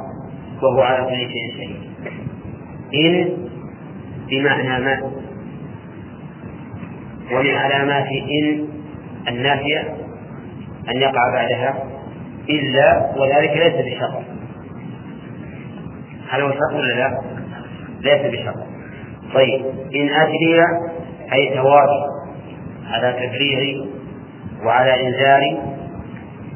وهو 0.62 0.82
على 0.82 1.06
كل 1.06 1.34
شيء 1.34 1.54
شهيد. 1.58 1.82
إن 2.96 3.38
بمعنى 4.30 4.86
ما؟ 4.86 5.12
ومن 7.32 7.50
علامات 7.56 8.08
إن 8.08 8.68
النافية 9.27 9.96
أن 10.89 11.01
يقع 11.01 11.34
بعدها 11.34 11.84
إلا 12.50 13.12
وذلك 13.18 13.58
ليس 13.58 13.74
بشرط. 13.86 14.37
هل 16.30 16.42
هو 16.42 16.52
شرط 16.52 16.74
ولا 16.74 16.94
لا؟ 16.94 17.22
ليس 18.02 18.22
بشرط. 18.34 18.56
طيب 19.34 19.66
إن 19.96 20.10
أجري 20.10 20.62
أي 21.34 21.56
ثوابي 21.56 22.02
على 22.88 23.14
تفريغي 23.14 23.90
وعلى 24.64 25.08
إنذاري 25.08 25.62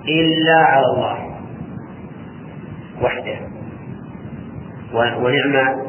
إلا 0.08 0.58
على 0.58 0.86
الله 0.86 1.18
وحده. 3.02 3.38
ونعم 4.94 5.80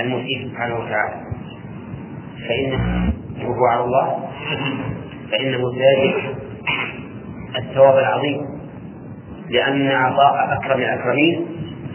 المسيء 0.00 0.48
سبحانه 0.48 0.74
وتعالى. 0.74 1.24
فإنه 2.48 3.66
على 3.70 3.84
الله 3.84 4.18
فإنه 5.30 5.58
سيجد 5.72 6.36
الثواب 7.56 7.98
العظيم 7.98 8.40
لأن 9.50 9.88
عطاء 9.88 10.52
أكرم 10.52 10.78
الأكرمين 10.80 11.46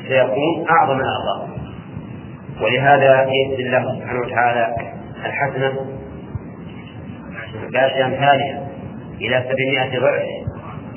سيكون 0.09 0.67
أعظم 0.69 0.99
الأعضاء 0.99 1.49
ولهذا 2.61 3.27
يجزي 3.29 3.63
الله 3.67 3.99
سبحانه 3.99 4.19
وتعالى 4.19 4.75
الحسنة 5.25 5.73
بعشر 7.73 8.05
أمثالها 8.05 8.67
إلى 9.21 9.45
سبعمائة 9.49 9.99
ضعف 9.99 10.23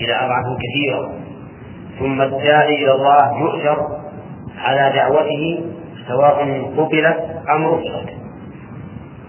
إلى 0.01 0.15
أضعاف 0.15 0.45
كثيرة. 0.63 1.13
ثم 1.99 2.23
الداعي 2.23 2.85
إلى 2.85 2.93
الله 2.93 3.39
يؤجر 3.41 3.87
على 4.59 4.93
دعوته 4.97 5.65
سواء 6.09 6.63
قبلت 6.77 7.19
أم 7.57 7.67
رفضت 7.67 8.09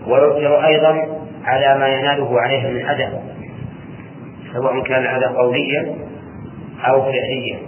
ويؤجر 0.07 0.65
أيضا 0.65 1.07
على 1.45 1.79
ما 1.79 1.87
يناله 1.87 2.41
عليه 2.41 2.67
من 2.69 2.89
أذى 2.89 3.19
سواء 4.53 4.83
كان 4.83 5.01
الأذى 5.01 5.35
قوليا 5.35 5.95
أو 6.87 7.01
فعليا 7.01 7.59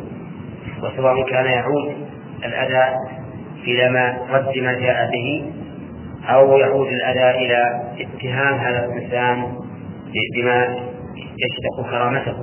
وسواء 0.84 1.30
كان 1.30 1.46
يعود 1.46 2.05
الأذى 2.46 2.96
إلى 3.68 3.90
ما 3.90 4.18
رد 4.30 4.58
ما 4.58 4.74
جاء 4.74 5.10
به 5.12 5.52
أو 6.30 6.58
يعود 6.58 6.88
الأذى 6.88 7.46
إلى 7.46 7.82
اتهام 8.00 8.54
هذا 8.54 8.86
الإنسان 8.86 9.44
بما 10.36 10.64
يشتق 11.18 11.90
كرامته. 11.92 12.36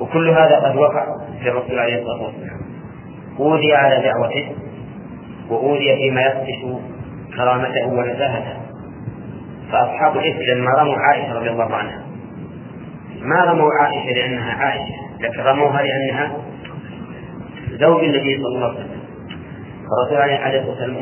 وكل 0.00 0.30
هذا 0.30 0.56
قد 0.56 0.76
وقع 0.76 1.06
للرسول 1.42 1.78
عليه 1.78 2.02
الصلاة 2.02 2.22
والسلام. 2.22 2.60
أوذي 3.40 3.74
على 3.74 4.02
دعوته 4.02 4.52
وأوذي 5.50 5.96
فيما 5.96 6.20
يخدش 6.20 6.80
كرامته 7.36 7.86
ونزاهته. 7.86 8.60
فأصحاب 9.72 10.16
الإفك 10.16 10.40
لما 10.54 10.70
رموا 10.78 10.94
عائشة 10.96 11.32
رضي 11.34 11.50
الله 11.50 11.74
عنها 11.74 12.02
ما 13.22 13.44
رموا 13.44 13.70
عائشة 13.80 14.12
لأنها 14.12 14.54
عائشة 14.54 14.94
لكن 15.20 15.40
رموها 15.40 15.82
لأنها 15.82 16.32
زوج 17.80 18.04
النبي 18.04 18.36
صلى 18.36 18.56
الله 18.56 18.68
عليه 18.68 18.78
وسلم. 18.78 19.00
الرسول 19.90 20.16
عليه 20.16 20.60
الصلاة 20.60 20.68
والسلام 20.70 20.96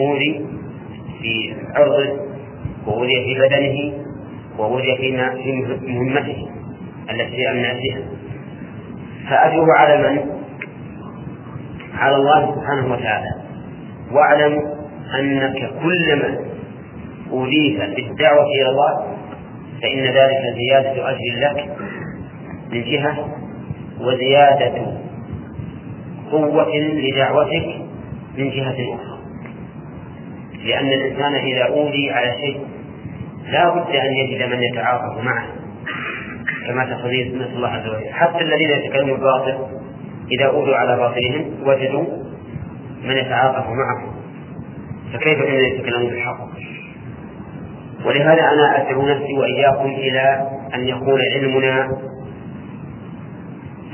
في 1.23 1.55
عرضه 1.75 2.21
وأوذي 2.87 3.25
في 3.25 3.41
بدنه 3.41 4.05
وأوذي 4.59 4.97
في 4.97 5.17
مهمته 5.87 6.49
التي 7.11 7.51
أمنع 7.51 7.73
بها. 7.73 8.03
فأجره 9.31 9.73
على 9.73 10.11
من؟ 10.11 10.31
على 11.95 12.17
الله 12.17 12.55
سبحانه 12.55 12.93
وتعالى. 12.93 13.31
واعلم 14.13 14.63
أنك 15.19 15.71
كلما 15.83 16.39
أوذيت 17.31 17.81
بالدعوة 17.81 18.45
إلى 18.45 18.69
الله 18.69 19.07
فإن 19.83 20.05
ذلك 20.05 20.43
زيادة 20.57 21.11
أجر 21.11 21.35
لك 21.41 21.77
من 22.73 22.83
جهة 22.83 23.29
وزيادة 24.01 25.08
قوة 26.33 26.77
لدعوتك 26.77 27.67
من 28.39 28.51
جهة 28.51 28.95
أخرى. 28.95 29.19
لأن 30.65 30.87
الإنسان 30.87 31.35
إذا 31.35 31.63
أوذي 31.63 32.11
على 32.11 32.35
شيء 32.41 32.61
لا 33.51 33.71
بد 33.71 33.97
أن 33.97 34.13
يجد 34.17 34.53
من 34.53 34.63
يتعاطف 34.63 35.25
معه. 35.25 35.47
كما 36.67 36.85
تقضي 36.85 37.31
سنة 37.31 37.57
الله 37.57 37.69
عز 37.69 37.89
وجل. 37.89 38.13
حتى 38.13 38.45
الذين 38.45 38.71
يتكلمون 38.71 39.19
الباطل 39.19 39.59
إذا 40.39 40.47
أوذوا 40.47 40.77
على 40.77 40.97
باطلهم 40.97 41.55
وجدوا 41.65 42.05
من 43.05 43.17
يتعاطف 43.17 43.67
معهم. 43.69 44.13
فكيف 45.13 45.39
بمن 45.39 45.65
يتكلمون 45.65 46.11
بالحق؟ 46.11 46.49
ولهذا 48.05 48.43
أنا 48.43 48.83
أدعو 48.83 49.09
نفسي 49.09 49.35
وإياكم 49.39 49.89
إلى 49.89 50.51
أن 50.75 50.81
يكون 50.89 51.21
علمنا 51.35 51.99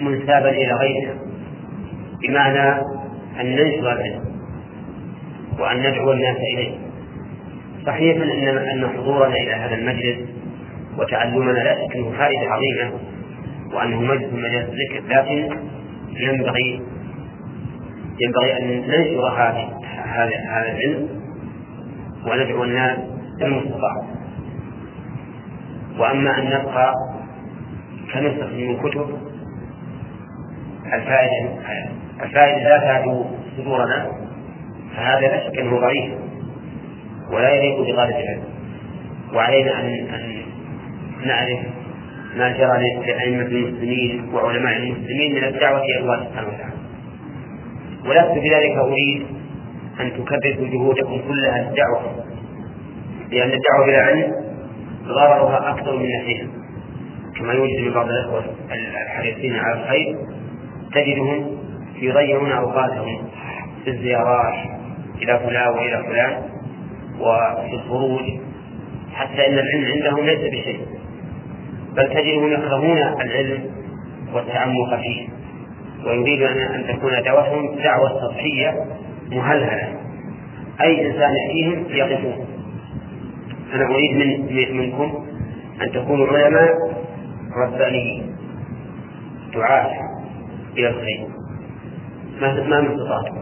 منسابا 0.03 0.51
إلى 0.51 0.73
غيرنا. 0.73 1.15
بمعنى 2.29 2.81
أن 3.41 3.47
ننشر 3.57 3.93
العلم 3.93 4.25
وأن 5.59 5.79
ندعو 5.79 6.13
الناس 6.13 6.37
إليه. 6.37 6.79
صحيح 7.87 8.17
أن 8.17 8.59
أن 8.59 8.89
حضورنا 8.89 9.37
إلى 9.37 9.53
هذا 9.53 9.75
المجلس 9.75 10.19
وتعلمنا 10.99 11.59
لا 11.59 11.75
شك 11.75 11.97
أنه 11.97 12.11
فائدة 12.19 12.51
عظيمة 12.53 12.99
وأنه 13.75 14.01
مجلس 14.01 14.33
مجالس 14.33 14.69
الذكر 14.69 15.09
لكن 15.09 15.57
ينبغي 16.17 16.81
ينبغي 18.21 18.59
أن 18.59 18.81
ننشر 18.89 19.29
هذا 19.29 20.37
هذا 20.49 20.73
العلم 20.73 21.09
وندعو 22.27 22.65
الناس 22.65 22.99
المستطاع 23.43 24.05
وأما 25.99 26.39
أن 26.39 26.45
نبقى 26.45 26.95
كنسخ 28.15 28.53
من 28.53 28.77
كتب 28.77 29.19
الفائدة 30.93 31.49
الفائدة 32.23 32.69
لا 32.69 32.79
تعدو 32.79 33.25
صدورنا 33.59 34.11
فهذا 34.97 35.21
لا 35.21 35.49
شك 35.49 35.59
أنه 35.59 35.81
ضعيف 35.81 36.13
ولا 37.33 37.51
يليق 37.51 37.81
بطالب 37.81 38.11
العلم. 38.17 38.43
وعلينا 39.35 39.81
أن 39.81 39.87
أن 39.87 40.43
نعرف 41.27 41.59
ما 42.37 42.49
جرى 42.53 42.79
لأئمة 43.07 43.43
المسلمين 43.43 44.31
وعلماء 44.35 44.77
المسلمين 44.77 45.35
من 45.37 45.45
الدعوة 45.45 45.83
إلى 45.83 45.99
الله 45.99 46.25
سبحانه 46.25 46.49
وتعالى. 46.49 46.75
ولست 48.07 48.39
بذلك 48.39 48.77
أريد 48.79 49.27
أن 50.01 50.11
تكبروا 50.13 50.69
جهودكم 50.73 51.21
كلها 51.29 51.61
الدعوة 51.69 52.25
لأن 53.33 53.51
الدعوة 53.51 53.87
بلا 53.87 54.03
علم 54.03 54.33
ضررها 55.05 55.71
أكثر 55.71 55.97
من 55.97 56.09
نفعها 56.09 56.47
كما 57.39 57.53
يوجد 57.53 57.81
من 57.81 57.93
بعض 57.95 58.09
الأخوة 58.09 58.45
الحريصين 59.05 59.57
على 59.57 59.81
الخير 59.83 60.17
تجدهم 60.95 61.64
يضيعون 62.05 62.53
أوقاتهم 62.53 63.29
في 63.85 63.91
الزيارات 63.91 64.55
إلى 65.23 65.39
فلان 65.39 65.69
وإلى 65.69 66.05
فلان 66.09 66.43
وفي 67.21 67.75
الخروج 67.75 68.23
حتى 69.15 69.49
إن 69.49 69.59
العلم 69.59 69.93
عندهم 69.93 70.27
ليس 70.27 70.39
بشيء. 70.39 70.81
بل 71.97 72.09
تجدهم 72.09 72.53
يكرهون 72.53 72.99
العلم 72.99 73.71
والتعمق 74.35 75.01
فيه 75.01 75.29
ويريدون 76.07 76.49
أن 76.49 76.87
تكون 76.89 77.23
دعوتهم 77.25 77.77
دعوة 77.85 78.21
سطحية 78.21 78.87
مهلهلة. 79.31 80.01
أي 80.81 81.07
إنسان 81.07 81.31
يأتيهم 81.35 81.87
يقفون. 81.89 82.47
أنا 83.75 83.85
أريد 83.85 84.17
من 84.17 84.77
منكم 84.77 85.25
أن 85.83 85.93
تكونوا 85.93 86.27
علماء 86.27 86.75
ربانيين 87.57 88.37
دعاة 89.55 89.93
إلى 90.79 90.89
الخير. 90.89 91.44
ما 92.41 92.53
ما 92.69 92.95
استطعتم 92.95 93.37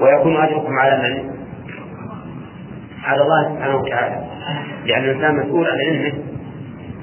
ويكون 0.00 0.36
أجركم 0.36 0.78
على 0.78 0.96
من؟ 0.96 1.30
على 3.04 3.22
الله 3.22 3.54
سبحانه 3.54 3.76
وتعالى. 3.76 4.24
لأن 4.86 5.04
الإنسان 5.04 5.36
مسؤول 5.36 5.66
عن 5.66 5.78
علمه. 5.78 6.12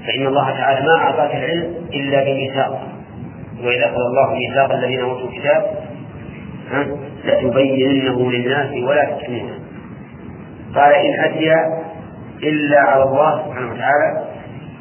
فإن 0.08 0.28
الله 0.28 0.50
تعالى 0.50 0.86
ما 0.86 0.96
أعطاك 0.98 1.36
العلم 1.36 1.74
إلا 1.93 2.24
بميثاق. 2.24 2.88
وإذا 3.63 3.86
أخذ 3.86 3.96
الله 3.96 4.34
ميثاق 4.34 4.72
الذين 4.74 5.00
أوتوا 5.00 5.28
الكتاب 5.30 5.63
لتبيننه 7.26 8.32
للناس 8.32 8.72
ولا 8.84 9.06
تكتمونه 9.06 9.60
قال 10.76 10.93
إن 10.93 11.24
أتي 11.24 11.54
إلا 12.43 12.80
على 12.80 13.04
الله 13.04 13.46
سبحانه 13.46 13.72
وتعالى 13.74 14.24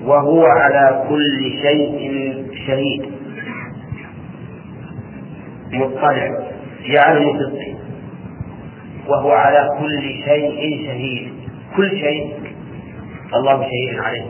وهو 0.05 0.47
على 0.47 1.05
كل 1.09 1.51
شيء 1.63 2.35
شهيد. 2.67 3.22
مطلع 5.73 6.29
يعلم 6.85 7.39
في 7.39 7.77
وهو 9.09 9.31
على 9.31 9.69
كل 9.79 10.03
شيء 10.25 10.87
شهيد. 10.87 11.33
كل 11.77 11.91
شيء 11.91 12.35
الله 13.35 13.63
شهيد 13.63 13.99
عليه. 14.01 14.25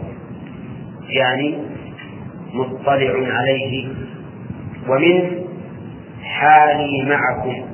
يعني 1.09 1.59
مطلع 2.55 3.35
عليه. 3.35 3.89
ومن 4.89 5.45
حالي 6.25 7.05
معكم. 7.05 7.65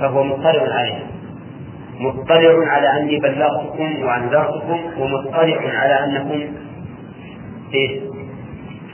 فهو 0.00 0.24
مطلع 0.24 0.74
عليه. 0.74 1.06
مطلع 2.00 2.72
على 2.72 3.00
أني 3.00 3.18
بلغتكم 3.18 4.02
وأنذرتكم 4.02 4.78
ومطلع 5.00 5.60
على 5.64 6.04
أنكم؟ 6.04 6.40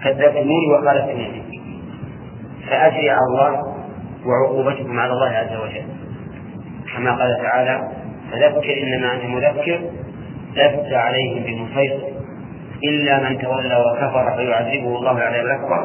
كذبتموني 0.05 0.67
وخالفتموني 0.73 1.54
فأجري 2.71 3.13
الله 3.15 3.75
وعقوبتكم 4.27 5.01
على 5.01 5.13
الله 5.13 5.31
عز 5.31 5.57
وجل. 5.57 5.85
كما 6.97 7.11
قال 7.11 7.37
تعالى 7.43 7.89
فذكر 8.33 8.83
إنما 8.83 9.15
أنت 9.15 9.25
مذكر 9.25 9.81
لست 10.57 10.93
عليهم 10.93 11.43
بمسيطر 11.43 12.09
إلا 12.85 13.31
من 13.31 13.39
تولى 13.39 13.77
وكفر 13.77 14.37
فيعذبه 14.37 14.97
الله 14.99 15.13
العذاب 15.13 15.45
الأكبر. 15.45 15.85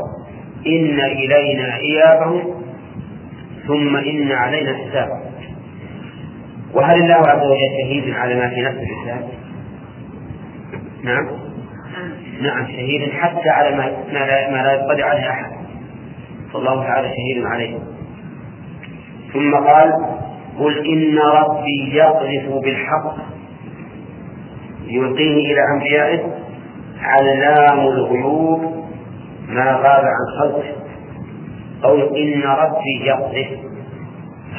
إن 0.67 0.99
إلينا 0.99 1.77
إيابهم 1.77 2.63
ثم 3.67 3.97
إن 3.97 4.31
علينا 4.31 4.73
حسابهم. 4.73 5.29
وهل 6.73 7.01
الله 7.01 7.29
عز 7.29 7.45
وجل 7.45 7.83
شهيد 7.83 8.13
على 8.13 8.35
ما 8.35 8.49
في 8.49 8.61
نفس 8.61 8.77
الإنسان؟ 8.77 9.27
نعم. 11.03 11.27
نعم. 12.41 12.67
شهيد 12.67 13.11
حتى 13.11 13.49
على 13.49 13.75
ما 13.75 13.85
ما 14.51 14.63
لا 14.63 14.73
يطلع 14.73 15.05
عليه 15.05 15.29
أحد. 15.29 15.58
فالله 16.53 16.83
تعالى 16.83 17.07
شهيد 17.07 17.45
عليه. 17.45 17.77
ثم 19.33 19.55
قال 19.55 19.93
قل 20.59 20.87
إن 20.87 21.17
ربي 21.17 21.95
يقذف 21.95 22.63
بالحق 22.63 23.15
يلقيه 24.87 25.53
إلى 25.53 25.61
أنبيائه 25.75 26.19
علام 27.01 27.79
الغيوب 27.79 28.61
ما 29.49 29.71
غاب 29.71 30.03
عن 30.05 30.39
خلقه. 30.39 30.75
قول 31.83 32.01
إن 32.01 32.41
ربي 32.43 33.05
يقذف. 33.05 33.59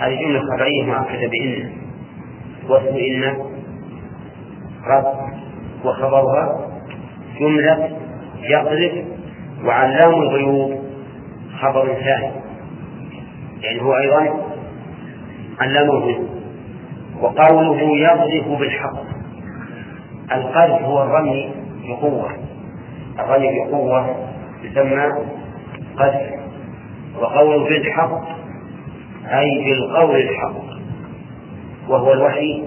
هذه 0.00 0.20
جملة 0.20 0.40
خبرية 0.40 0.82
مؤكدة 0.82 1.28
بإن. 1.28 1.70
واسم 2.68 2.96
إن 2.96 3.36
رب 4.86 5.14
وخبرها 5.84 6.70
جملة 7.40 7.90
يقذف 8.42 9.04
وعلام 9.64 10.14
الغيوب 10.14 10.89
خبر 11.60 11.86
ثاني 11.86 12.32
يعني 13.62 13.82
هو 13.82 13.96
أيضا 13.96 14.50
الغيوب 15.62 16.28
وقوله 17.20 17.98
يقذف 17.98 18.48
بالحق. 18.58 19.02
القذف 20.32 20.82
هو 20.82 21.02
الرمي 21.02 21.50
بقوة. 21.88 22.30
الرمي 23.18 23.48
بقوة 23.58 24.16
يسمى 24.62 25.02
قذف. 25.96 26.30
وقوله 27.20 27.64
بالحق 27.64 28.22
أي 29.26 29.64
بالقول 29.64 30.16
الحق. 30.16 30.60
وهو 31.88 32.12
الوحي 32.12 32.64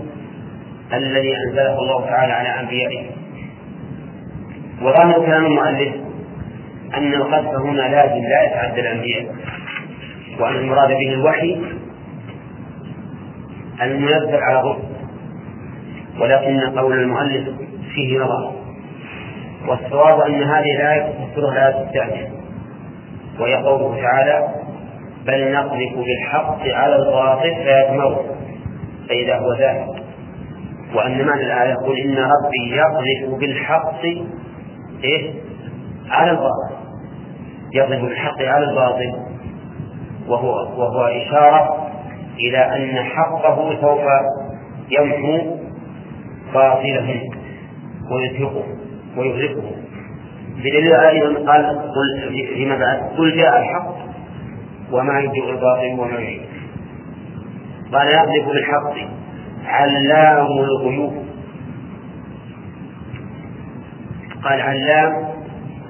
الذي 0.93 1.35
أنزله 1.47 1.79
الله 1.79 2.05
تعالى 2.05 2.33
على 2.33 2.59
أنبيائه. 2.59 3.05
وظاهر 4.81 5.25
كلام 5.25 5.45
المؤلف 5.45 5.93
أن 6.97 7.13
القذف 7.13 7.55
هنا 7.55 7.81
لازم 7.81 8.21
لا 8.23 8.43
يتعدى 8.43 8.81
الأنبياء. 8.81 9.35
وأن 10.39 10.55
المراد 10.55 10.87
به 10.89 11.13
الوحي 11.13 11.61
المنزل 13.81 14.35
على 14.35 14.59
الرسل 14.59 14.83
ولكن 16.19 16.59
قول 16.79 16.99
المؤلف 16.99 17.49
فيه 17.93 18.19
نظر. 18.19 18.51
والصواب 19.67 20.19
أن 20.21 20.43
هذه 20.43 20.75
الآية 20.75 21.01
تفسرها 21.11 21.51
الآية 21.69 21.87
الثانية. 21.87 22.31
وهي 23.39 23.55
قوله 23.55 24.01
تعالى 24.01 24.47
بل 25.27 25.51
نقذف 25.53 25.97
بالحق 25.97 26.67
على 26.67 26.95
الباطل 26.95 27.55
فيدمغه 27.63 28.25
فإذا 29.09 29.35
هو 29.35 29.53
ذاهب. 29.53 30.03
وأن 30.95 31.25
معنى 31.25 31.41
الآية 31.43 31.71
يقول 31.71 31.97
إن 31.97 32.17
ربي 32.17 32.75
يقذف 32.75 33.39
بالحق 33.39 34.03
إيه؟ 35.03 35.31
على 36.09 36.31
الباطل 36.31 36.72
يقذف 37.73 38.01
بالحق 38.01 38.41
على 38.41 38.65
الباطل 38.65 39.13
وهو 40.27 40.49
وهو 40.49 41.05
إشارة 41.05 41.87
إلى 42.39 42.57
أن 42.57 43.03
حقه 43.03 43.81
سوف 43.81 44.01
يمحو 44.91 45.57
باطله 46.53 47.21
ويتركه 48.11 48.63
ويغرقه. 49.17 49.71
بدليل 50.57 50.93
أيضا 50.93 51.51
قال 51.51 51.65
قل 51.79 52.33
فيما 52.53 52.77
بعد 52.77 52.99
قل 53.17 53.37
جاء 53.37 53.59
الحق 53.59 53.95
وما 54.91 55.19
يجيء 55.19 55.49
الباطل 55.49 55.99
وما 55.99 56.19
يعيد 56.19 56.41
قال 57.93 58.07
يقذف 58.07 58.47
بالحق 58.47 58.93
علام 59.65 60.45
الغيوب. 60.45 61.13
قال 64.43 64.61
علام 64.61 65.27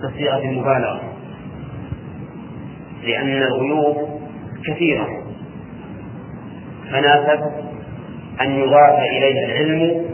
بصيغة 0.03 0.43
المبالغة 0.43 1.12
لأن 3.03 3.43
الغيوب 3.43 4.09
كثيرة. 4.67 5.07
فناسب 6.91 7.39
أن 8.41 8.59
يضاف 8.59 8.99
إليها 8.99 9.45
العلم 9.45 10.05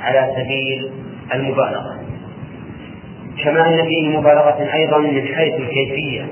على 0.00 0.34
سبيل 0.36 0.90
المبالغة. 1.34 2.00
كما 3.44 3.68
أن 3.68 3.88
فيه 3.88 4.08
مبالغة 4.08 4.74
أيضا 4.74 4.98
من 4.98 5.26
حيث 5.26 5.54
الكيفية. 5.54 6.26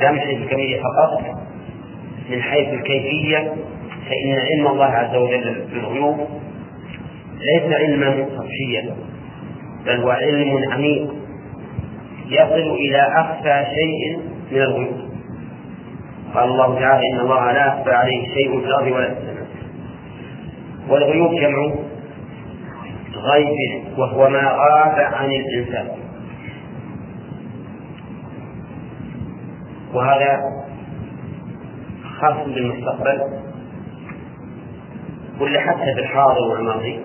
لا 0.00 0.12
من 0.12 0.20
حيث 0.20 0.38
الكمية 0.38 0.80
فقط 0.80 1.22
من 2.30 2.42
حيث 2.42 2.68
الكيفية 2.68 3.38
فإن 4.06 4.38
علم 4.38 4.66
الله 4.66 4.84
عز 4.84 5.16
وجل 5.16 5.66
بالغيوب 5.72 6.18
ليس 7.40 7.72
علما 7.72 8.26
سطحيا 8.36 8.96
بل 9.86 10.00
هو 10.00 10.10
علم 10.10 10.72
عميق 10.72 11.14
يصل 12.28 12.74
إلى 12.74 12.98
أخفى 12.98 13.64
شيء 13.74 14.18
من 14.52 14.62
الغيوب. 14.62 15.05
قال 16.36 16.48
الله 16.48 16.80
تعالى 16.80 17.02
إن 17.12 17.20
الله 17.20 17.52
لا 17.52 17.66
يخفى 17.66 17.90
عليه 17.90 18.34
شيء 18.34 18.60
في 18.60 18.66
الأرض 18.66 18.86
ولا 18.92 19.14
في 19.14 19.20
السماء. 19.20 19.46
والغيوب 20.88 21.34
جمع 21.34 21.74
غيب 23.16 23.84
وهو 23.98 24.28
ما 24.28 24.42
غاب 24.42 25.14
عن 25.14 25.30
الإنسان. 25.30 25.88
وهذا 29.94 30.40
خاص 32.20 32.46
بالمستقبل. 32.46 33.22
ولا 35.40 35.60
حتى 35.60 35.94
بالحاضر 35.96 36.40
والماضي. 36.52 37.00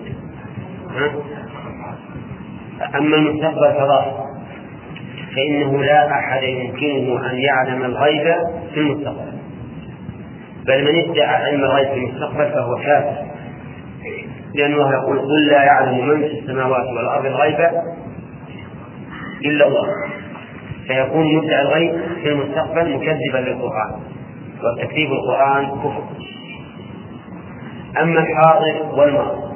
أما 2.94 3.16
المستقبل 3.16 3.72
فظاهر 3.74 4.22
فإنه 5.36 5.82
لا 5.82 6.10
أحد 6.10 6.42
يمكنه 6.42 7.30
أن 7.30 7.38
يعلم 7.38 7.84
الغيب 7.84 8.34
في 8.74 8.80
المستقبل. 8.80 9.32
بل 10.66 10.84
من 10.84 11.10
ادعى 11.10 11.44
علم 11.44 11.64
الغيب 11.64 11.88
في 11.88 11.94
المستقبل 11.94 12.52
فهو 12.52 12.76
كافر. 12.76 13.32
لأن 14.54 14.72
الله 14.72 14.92
يقول 14.92 15.18
قل 15.18 15.46
لا 15.46 15.62
يعلم 15.62 16.08
من 16.08 16.18
في 16.18 16.38
السماوات 16.38 16.86
والأرض 16.86 17.26
الغيب 17.26 17.70
إلا 19.44 19.66
الله. 19.66 19.86
فيكون 20.86 21.36
مدعي 21.36 21.62
الغيب 21.62 22.02
في 22.22 22.28
المستقبل 22.28 22.96
مكذبا 22.96 23.38
للقرآن 23.38 24.00
وتكذيب 24.62 25.12
القرآن 25.12 25.66
كفر. 25.66 26.04
أما 28.02 28.20
الحاضر 28.20 28.98
والماضي 28.98 29.52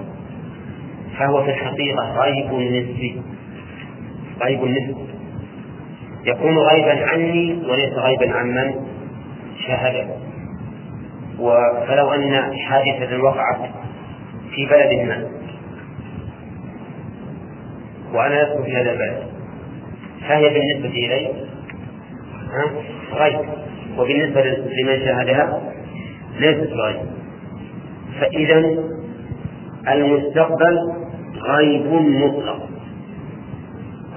فهو 1.19 1.43
في 1.43 1.51
الحقيقة 1.51 2.21
غيب 2.21 2.47
نسبي. 2.47 3.23
غيب 4.43 4.65
نسبي. 4.65 5.07
يكون 6.25 6.59
غيبا 6.59 7.07
عني 7.07 7.59
وليس 7.69 7.93
غيبا 7.93 8.37
عن 8.37 8.47
من؟ 8.47 8.96
شاهده 9.67 10.07
فلو 11.89 12.13
أن 12.13 12.55
حادثة 12.59 13.23
وقعت 13.23 13.71
في 14.55 14.67
بلد 14.67 15.09
ما 15.09 15.27
وأنا 18.15 18.43
أسكن 18.43 18.65
في 18.65 18.77
هذا 18.77 18.93
البلد. 18.93 19.23
فهي 20.29 20.49
بالنسبة 20.49 20.89
إلي 20.89 21.33
غيب. 23.13 23.41
وبالنسبة 23.99 24.43
لمن 24.43 24.99
شاهدها 25.05 25.61
ليست 26.39 26.73
غيب. 26.73 26.97
فإذا 28.21 28.59
المستقبل 29.89 30.79
غيب 31.37 31.93
مطلق. 31.93 32.69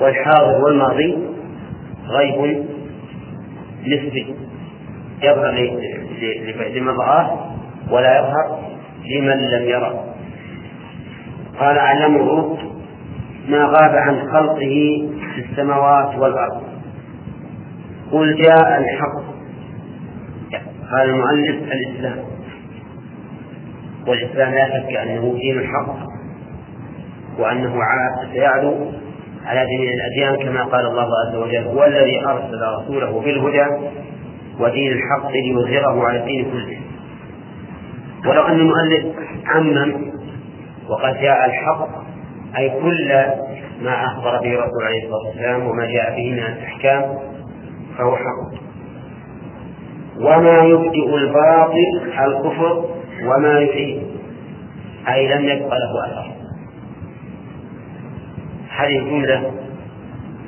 والحاضر 0.01 0.63
والماضي 0.63 1.17
غيب 2.07 2.65
نسبي. 3.87 4.35
يظهر 5.23 5.51
لمن 6.75 6.89
رآه 6.89 7.55
ولا 7.91 8.19
يظهر 8.19 8.59
لمن 9.05 9.49
لم 9.49 9.63
يره. 9.63 10.05
قال 11.59 11.77
أعلمه 11.77 12.57
ما 13.47 13.65
غاب 13.65 13.95
عن 13.95 14.19
خلقه 14.31 15.09
في 15.35 15.45
السماوات 15.49 16.15
والأرض. 16.15 16.63
قل 18.11 18.35
جاء 18.35 18.77
الحق. 18.79 19.29
قال 20.91 21.09
المؤلف 21.09 21.71
الإسلام. 21.71 22.25
والإسلام 24.07 24.53
لا 24.53 24.67
شك 24.67 24.95
أنه 24.95 25.37
دين 25.41 25.59
الحق 25.59 25.95
وأنه 27.39 27.75
سيعلو 28.33 28.91
على 29.45 29.65
جميع 29.65 29.93
الأديان 29.93 30.47
كما 30.47 30.63
قال 30.63 30.85
الله 30.85 31.07
عز 31.27 31.35
وجل 31.35 31.67
هو 31.67 31.85
الذي 31.85 32.25
أرسل 32.25 32.61
رسوله 32.79 33.21
بالهدى 33.21 33.65
ودين 34.59 34.91
الحق 34.91 35.31
ليظهره 35.31 36.07
على 36.07 36.19
الدين 36.19 36.51
كله. 36.51 36.77
ولو 38.29 38.41
أن 38.41 38.59
المؤلف 38.59 39.05
عمم 39.45 40.11
وقد 40.89 41.13
جاء 41.21 41.45
الحق 41.45 41.87
أي 42.57 42.69
كل 42.69 43.07
ما 43.81 44.05
أخبر 44.05 44.39
به 44.41 44.53
الرسول 44.53 44.83
عليه 44.85 45.03
الصلاة 45.03 45.27
والسلام 45.27 45.67
وما 45.67 45.85
جاء 45.85 46.15
به 46.15 46.31
من 46.31 46.39
الأحكام 46.39 47.17
فهو 47.97 48.15
حق. 48.15 48.59
وما 50.17 50.59
يبدئ 50.63 51.15
الباطل 51.15 52.01
الكفر 52.19 52.85
وما 53.23 53.59
يعيد 53.59 54.03
أي 55.07 55.27
لم 55.35 55.43
يبق 55.43 55.73
له 55.73 56.05
أثر. 56.05 56.31
هذه 58.69 58.99
الجملة 58.99 59.51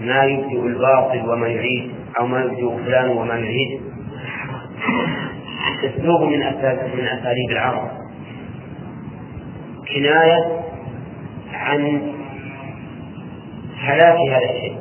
ما 0.02 0.24
يبدئ 0.24 0.65
الباطل 0.65 1.30
وما 1.30 1.47
يعيد 1.47 1.91
أو 2.19 2.28
ما 2.28 2.41
يبدئ 2.43 2.84
فلان 2.86 3.10
وما 3.10 3.36
يعيد 3.36 3.81
اسلوب 5.84 6.21
من 6.21 6.39
من 6.95 7.08
أساليب 7.08 7.51
العرب. 7.51 7.91
كناية 9.95 10.62
عن 11.54 12.01
هلاك 13.80 14.17
هذا 14.30 14.49
الشيء 14.56 14.77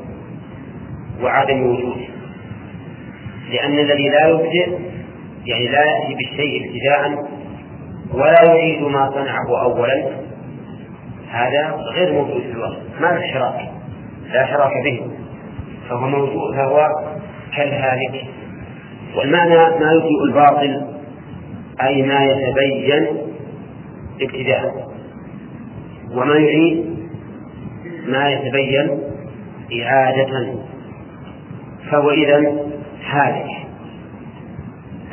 وعدم 1.23 1.62
وجوده. 1.62 2.07
لأن 3.51 3.79
الذي 3.79 4.09
لا 4.09 4.29
يبدئ 4.29 4.79
يعني 5.46 5.68
لا 5.68 5.81
يأتي 5.81 6.14
بالشيء 6.14 6.66
ابتداء 6.66 7.29
ولا 8.14 8.42
يعيد 8.42 8.83
ما 8.83 9.11
صنعه 9.11 9.62
أولا 9.62 10.11
هذا 11.31 11.77
غير 11.94 12.12
موجود 12.12 12.42
في 12.42 12.53
الوصف. 12.53 13.01
ما 13.01 13.07
له 13.07 13.33
شراك 13.33 13.68
لا 14.33 14.46
شراك 14.46 14.73
به. 14.85 15.01
فهو 15.88 16.09
موجود 16.09 16.57
فهو 16.57 16.88
كالهالك. 17.57 18.25
والمعنى 19.16 19.57
ما 19.57 19.92
يبدئ 19.92 20.25
الباطل 20.29 20.87
أي 21.83 22.03
ما 22.03 22.25
يتبين 22.25 23.07
ابتداء. 24.20 24.90
وما 26.14 26.35
يعيد 26.35 26.96
ما 28.07 28.31
يتبين 28.31 29.01
إعادة. 29.83 30.55
فهو 31.90 32.11
إذا 32.11 32.37
هالك 33.07 33.51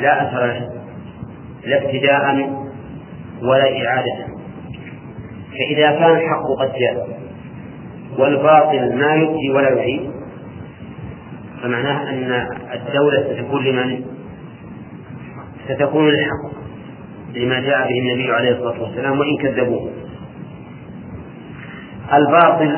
لا 0.01 0.21
أثر 0.21 0.45
له 0.45 0.69
لا 1.65 1.85
ابتداء 1.85 2.49
ولا 3.43 3.85
إعادة. 3.85 4.27
فإذا 5.57 5.91
كان 5.91 6.11
الحق 6.11 6.43
قد 6.59 6.73
جاء 6.79 7.19
والباطل 8.19 8.97
ما 8.97 9.15
يبدي 9.15 9.49
ولا 9.51 9.69
يعيد 9.69 10.16
فمعناه 11.63 12.09
أن 12.09 12.47
الدولة 12.73 13.33
ستكون 13.33 13.63
لمن؟ 13.63 14.05
ستكون 15.67 16.09
للحق 16.09 16.57
لما 17.35 17.59
جاء 17.59 17.87
به 17.87 17.99
النبي 17.99 18.31
عليه 18.31 18.51
الصلاة 18.51 18.81
والسلام 18.83 19.19
وإن 19.19 19.37
كذبوه. 19.41 19.89
الباطل 22.13 22.75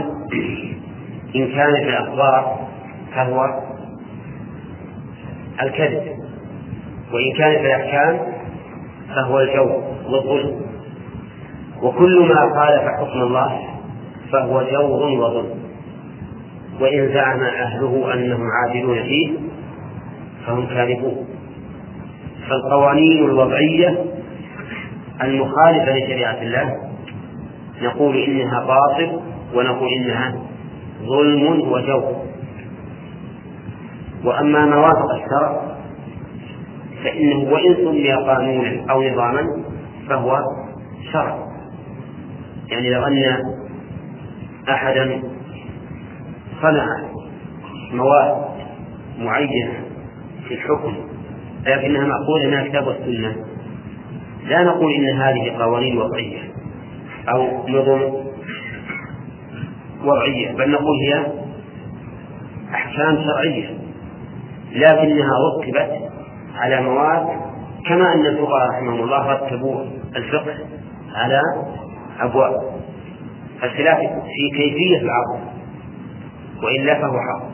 إن 1.36 1.48
كان 1.48 1.74
في 1.74 1.90
الأخبار 1.90 2.68
فهو 3.16 3.46
الكذب 5.64 6.04
وإن 7.14 7.34
كان 7.38 7.52
في 7.52 7.66
الأحكام 7.66 8.20
فهو 9.16 9.40
الجور 9.40 9.84
والظلم. 10.06 10.62
وكل 11.82 12.28
ما 12.28 12.36
خالف 12.36 12.84
حكم 13.00 13.22
الله 13.22 13.60
فهو 14.32 14.64
جور 14.72 15.10
وظلم. 15.20 15.59
وإن 16.80 17.14
زعم 17.14 17.44
أهله 17.44 18.14
أنهم 18.14 18.48
عادلون 18.52 19.04
فيه 19.04 19.30
فهم 20.46 20.68
كاذبون. 20.68 21.26
فالقوانين 22.50 23.26
الوضعية 23.26 24.06
المخالفة 25.24 25.92
لشريعة 25.98 26.42
الله 26.42 26.76
نقول 27.82 28.18
إنها 28.18 28.60
باطل 28.60 29.20
ونقول 29.56 29.88
إنها 29.98 30.34
ظلم 31.06 31.72
وجور. 31.72 32.24
وأما 34.26 34.66
ما 34.66 34.78
وافق 34.78 35.12
الشرع 35.24 35.62
فإنه 37.04 37.54
وإن 37.54 37.76
سمي 37.76 38.12
قانونا 38.14 38.92
أو 38.92 39.04
نظاما 39.04 39.64
فهو 40.10 40.40
شرع. 41.14 41.38
يعني 42.72 42.90
لو 42.90 43.04
أن 43.04 43.44
أحدا 44.70 45.22
صنع 46.62 46.86
مواد 47.94 48.46
معينة 49.20 49.74
في 50.48 50.54
الحكم 50.54 50.94
لكنها 51.66 52.06
مأخوذة 52.08 52.48
من 52.48 52.54
الكتاب 52.54 52.88
والسنة. 52.88 53.36
لا 54.48 54.64
نقول 54.64 54.94
إن 54.94 55.18
هذه 55.22 55.52
قوانين 55.60 55.98
وضعية 55.98 56.38
أو 57.30 57.68
نظم 57.68 58.02
وضعية 60.04 60.52
بل 60.52 60.72
نقول 60.72 60.98
هي 61.08 61.26
أحكام 62.74 63.18
شرعية 63.24 63.78
لكنها 64.72 65.32
رتبت 65.50 66.10
على 66.56 66.82
مواد 66.82 67.28
كما 67.88 68.14
أن 68.14 68.26
الفقهاء 68.26 68.70
رحمهم 68.70 69.04
الله 69.04 69.32
رتبوا 69.34 69.86
الفقه 70.16 70.54
على 71.16 71.42
أبواب. 72.20 72.54
الخلاف 73.64 73.98
في 74.00 74.58
كيفية 74.58 74.98
العرض 75.02 75.49
وإلا 76.64 76.94
فهو 76.94 77.20
حق 77.20 77.50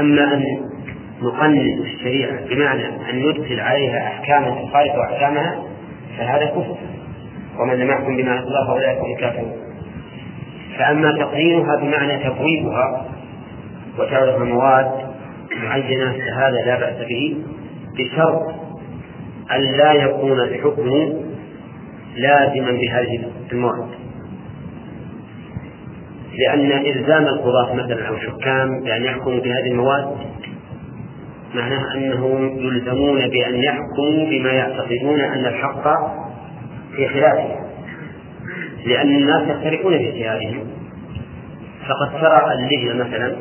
أما 0.00 0.34
أن 0.34 0.44
نقنن 1.22 1.82
الشريعة 1.82 2.46
بمعنى 2.48 2.86
أن 2.86 3.18
ندخل 3.28 3.60
عليها 3.60 4.06
أحكاما 4.06 4.50
تخالف 4.50 4.92
أحكامها 4.92 5.62
فهذا 6.18 6.46
كفر. 6.46 6.76
ومن 7.58 7.74
لم 7.74 7.90
يحكم 7.90 8.16
بما 8.16 8.32
أنزل 8.32 8.46
الله 8.46 8.66
فأولئك 8.66 8.98
هم 8.98 9.12
الكافرون 9.12 9.52
فأما 10.78 11.12
تقنينها 11.12 11.76
بمعنى 11.76 12.24
تبويبها 12.24 13.06
وتعرف 13.98 14.38
مواد 14.38 14.90
معينة 15.62 16.12
فهذا 16.12 16.62
لا 16.66 16.78
بأس 16.78 17.08
به 17.08 17.36
بشرط 17.98 18.54
أن 19.52 19.60
لا 19.60 19.92
يكون 19.92 20.40
الحكم 20.40 20.90
لازما 22.16 22.70
بهذه 22.72 23.32
المواد. 23.52 23.99
لأن 26.38 26.72
إلزام 26.72 27.26
القضاة 27.26 27.74
مثلا 27.74 28.08
أو 28.08 28.14
الحكام 28.14 28.80
بأن 28.84 29.02
يحكموا 29.02 29.40
بهذه 29.40 29.70
المواد 29.70 30.16
معناه 31.54 31.94
أنهم 31.94 32.58
يلزمون 32.58 33.28
بأن 33.28 33.54
يحكموا 33.54 34.30
بما 34.30 34.52
يعتقدون 34.52 35.20
أن 35.20 35.46
الحق 35.46 35.82
في 36.96 37.08
خلافه. 37.08 37.60
لأن 38.86 39.08
الناس 39.08 39.48
يختلفون 39.48 39.98
في 39.98 40.08
اجتهادهم 40.08 40.66
فقد 41.88 42.20
ترى 42.20 42.52
اللجنة 42.52 43.04
مثلا 43.04 43.36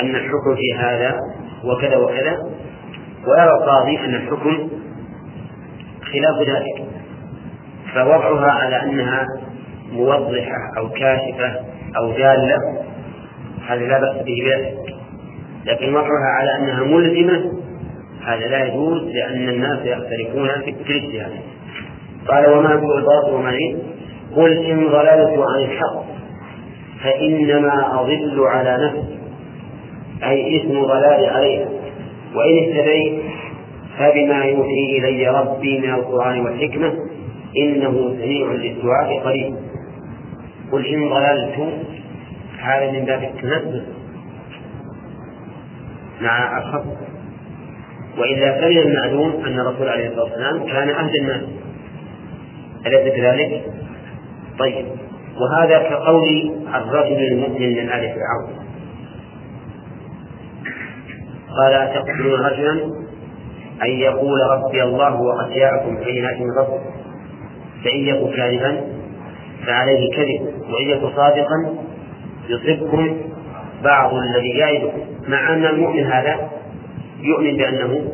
أن 0.00 0.14
الحكم 0.14 0.56
في 0.56 0.74
هذا 0.74 1.16
وكذا 1.64 1.96
وكذا 1.96 2.38
ويرى 3.26 3.50
القاضي 3.60 3.98
أن 3.98 4.14
الحكم 4.14 4.68
خلاف 6.02 6.48
ذلك. 6.48 6.84
فوضعها 7.94 8.50
على 8.50 8.82
أنها 8.82 9.26
موضحة 9.92 10.72
أو 10.78 10.88
كاشفة 10.88 11.73
أو 11.96 12.10
دالة 12.12 12.58
هذا 13.66 13.84
لا 13.86 14.00
بأس 14.00 14.16
به 14.16 14.42
بذلك. 14.44 14.94
لكن 15.66 15.94
وضعها 15.94 16.28
على 16.38 16.56
أنها 16.56 16.84
ملزمة 16.84 17.52
هذا 18.24 18.46
لا 18.46 18.64
يجوز 18.64 19.02
لأن 19.02 19.48
الناس 19.48 19.78
يختلفون 19.84 20.48
في 20.64 20.70
الاجتهاد 20.70 21.32
قال 22.28 22.50
وما 22.50 22.74
هو 22.74 22.98
الباطل 22.98 23.32
وما 23.34 23.50
قل 24.36 24.52
إن 24.52 24.88
ضللت 24.88 25.38
عن 25.38 25.62
الحق 25.62 26.04
فإنما 27.02 28.00
أضل 28.00 28.40
على 28.46 28.86
نفسي 28.86 29.18
أي 30.24 30.60
اسم 30.60 30.82
ضلالي 30.82 31.26
عليها. 31.26 31.68
وإن 32.34 32.58
اهتديت 32.58 33.22
فبما 33.98 34.44
يوحي 34.44 34.98
إلي 34.98 35.28
ربي 35.28 35.78
من 35.78 35.94
القرآن 35.94 36.40
والحكمة 36.40 36.92
إنه 37.56 38.16
سميع 38.20 38.52
للدعاء 38.52 39.20
قريب. 39.24 39.54
قل 40.74 40.86
إن 40.86 41.08
ضللت 41.08 41.74
هذا 42.58 42.90
من 42.90 43.04
باب 43.04 43.22
التنزل 43.22 43.84
مع 46.20 46.58
الخط. 46.58 46.84
وإلا 48.18 48.60
فمن 48.60 48.78
المعلوم 48.78 49.44
أن 49.46 49.60
الرسول 49.60 49.88
عليه 49.88 50.08
الصلاة 50.08 50.24
والسلام 50.24 50.66
كان 50.66 50.90
أهل 50.90 51.16
الناس. 51.16 51.42
أليس 52.86 53.14
كذلك؟ 53.14 53.64
طيب. 54.58 54.86
وهذا 55.40 55.78
كقول 55.78 56.52
الرجل 56.74 57.18
المؤمن 57.32 57.70
من 57.76 57.88
آل 57.92 58.14
فرعون. 58.14 58.64
قال 61.58 61.94
تقتلون 61.94 62.40
رجلا؟ 62.40 62.72
أن 63.82 63.90
يقول 63.90 64.40
ربي 64.50 64.82
الله 64.82 65.20
وقد 65.20 65.50
جاءكم 65.50 65.96
بينات 66.04 66.40
من 66.40 66.50
ربكم. 66.58 66.90
فإن 67.84 68.00
يكن 68.00 68.36
كاذبا 68.36 69.03
فعليه 69.66 70.10
كذب 70.16 70.54
وإن 70.70 70.88
يكن 70.88 71.16
صادقا 71.16 71.74
يصبكم 72.48 73.16
بعض 73.84 74.14
الذي 74.14 74.48
يعدكم. 74.48 75.00
مع 75.28 75.54
أن 75.54 75.64
المؤمن 75.64 76.04
هذا 76.04 76.50
يؤمن 77.20 77.56
بأنه 77.56 78.12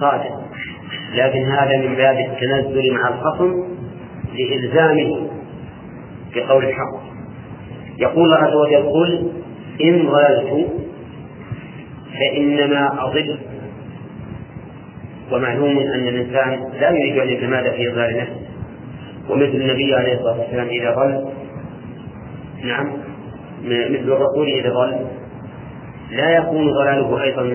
صادق 0.00 0.44
لكن 1.14 1.44
هذا 1.44 1.76
من 1.76 1.94
باب 1.94 2.18
التنزل 2.18 2.94
مع 2.94 3.08
الخصم 3.08 3.64
لإلزامه 4.34 5.30
بقول 6.34 6.64
الحق. 6.64 7.04
يقول 7.98 8.24
الله 8.24 8.36
عز 8.36 8.54
وجل 8.54 8.88
قل 8.88 9.32
إن 9.84 10.08
ضللت 10.08 10.68
فإنما 12.14 13.04
أضل. 13.04 13.38
ومعلوم 15.32 15.78
أن 15.78 16.08
الإنسان 16.08 16.64
لا 16.80 16.90
يريد 16.90 17.18
أن 17.18 17.28
يتمادى 17.28 17.70
في 17.70 17.90
إضلال 17.90 18.16
نفسه. 18.16 18.43
ومثل 19.30 19.56
النبي 19.56 19.94
عليه 19.94 20.14
الصلاة 20.14 20.38
والسلام 20.40 20.68
إذا 20.68 20.94
ضل 20.94 21.24
نعم. 22.64 22.92
مثل 23.64 24.12
الرسول 24.12 24.48
إذا 24.48 24.70
ضل 24.70 25.06
لا 26.10 26.30
يكون 26.30 26.70
ضلاله 26.70 27.22
أيضا 27.22 27.53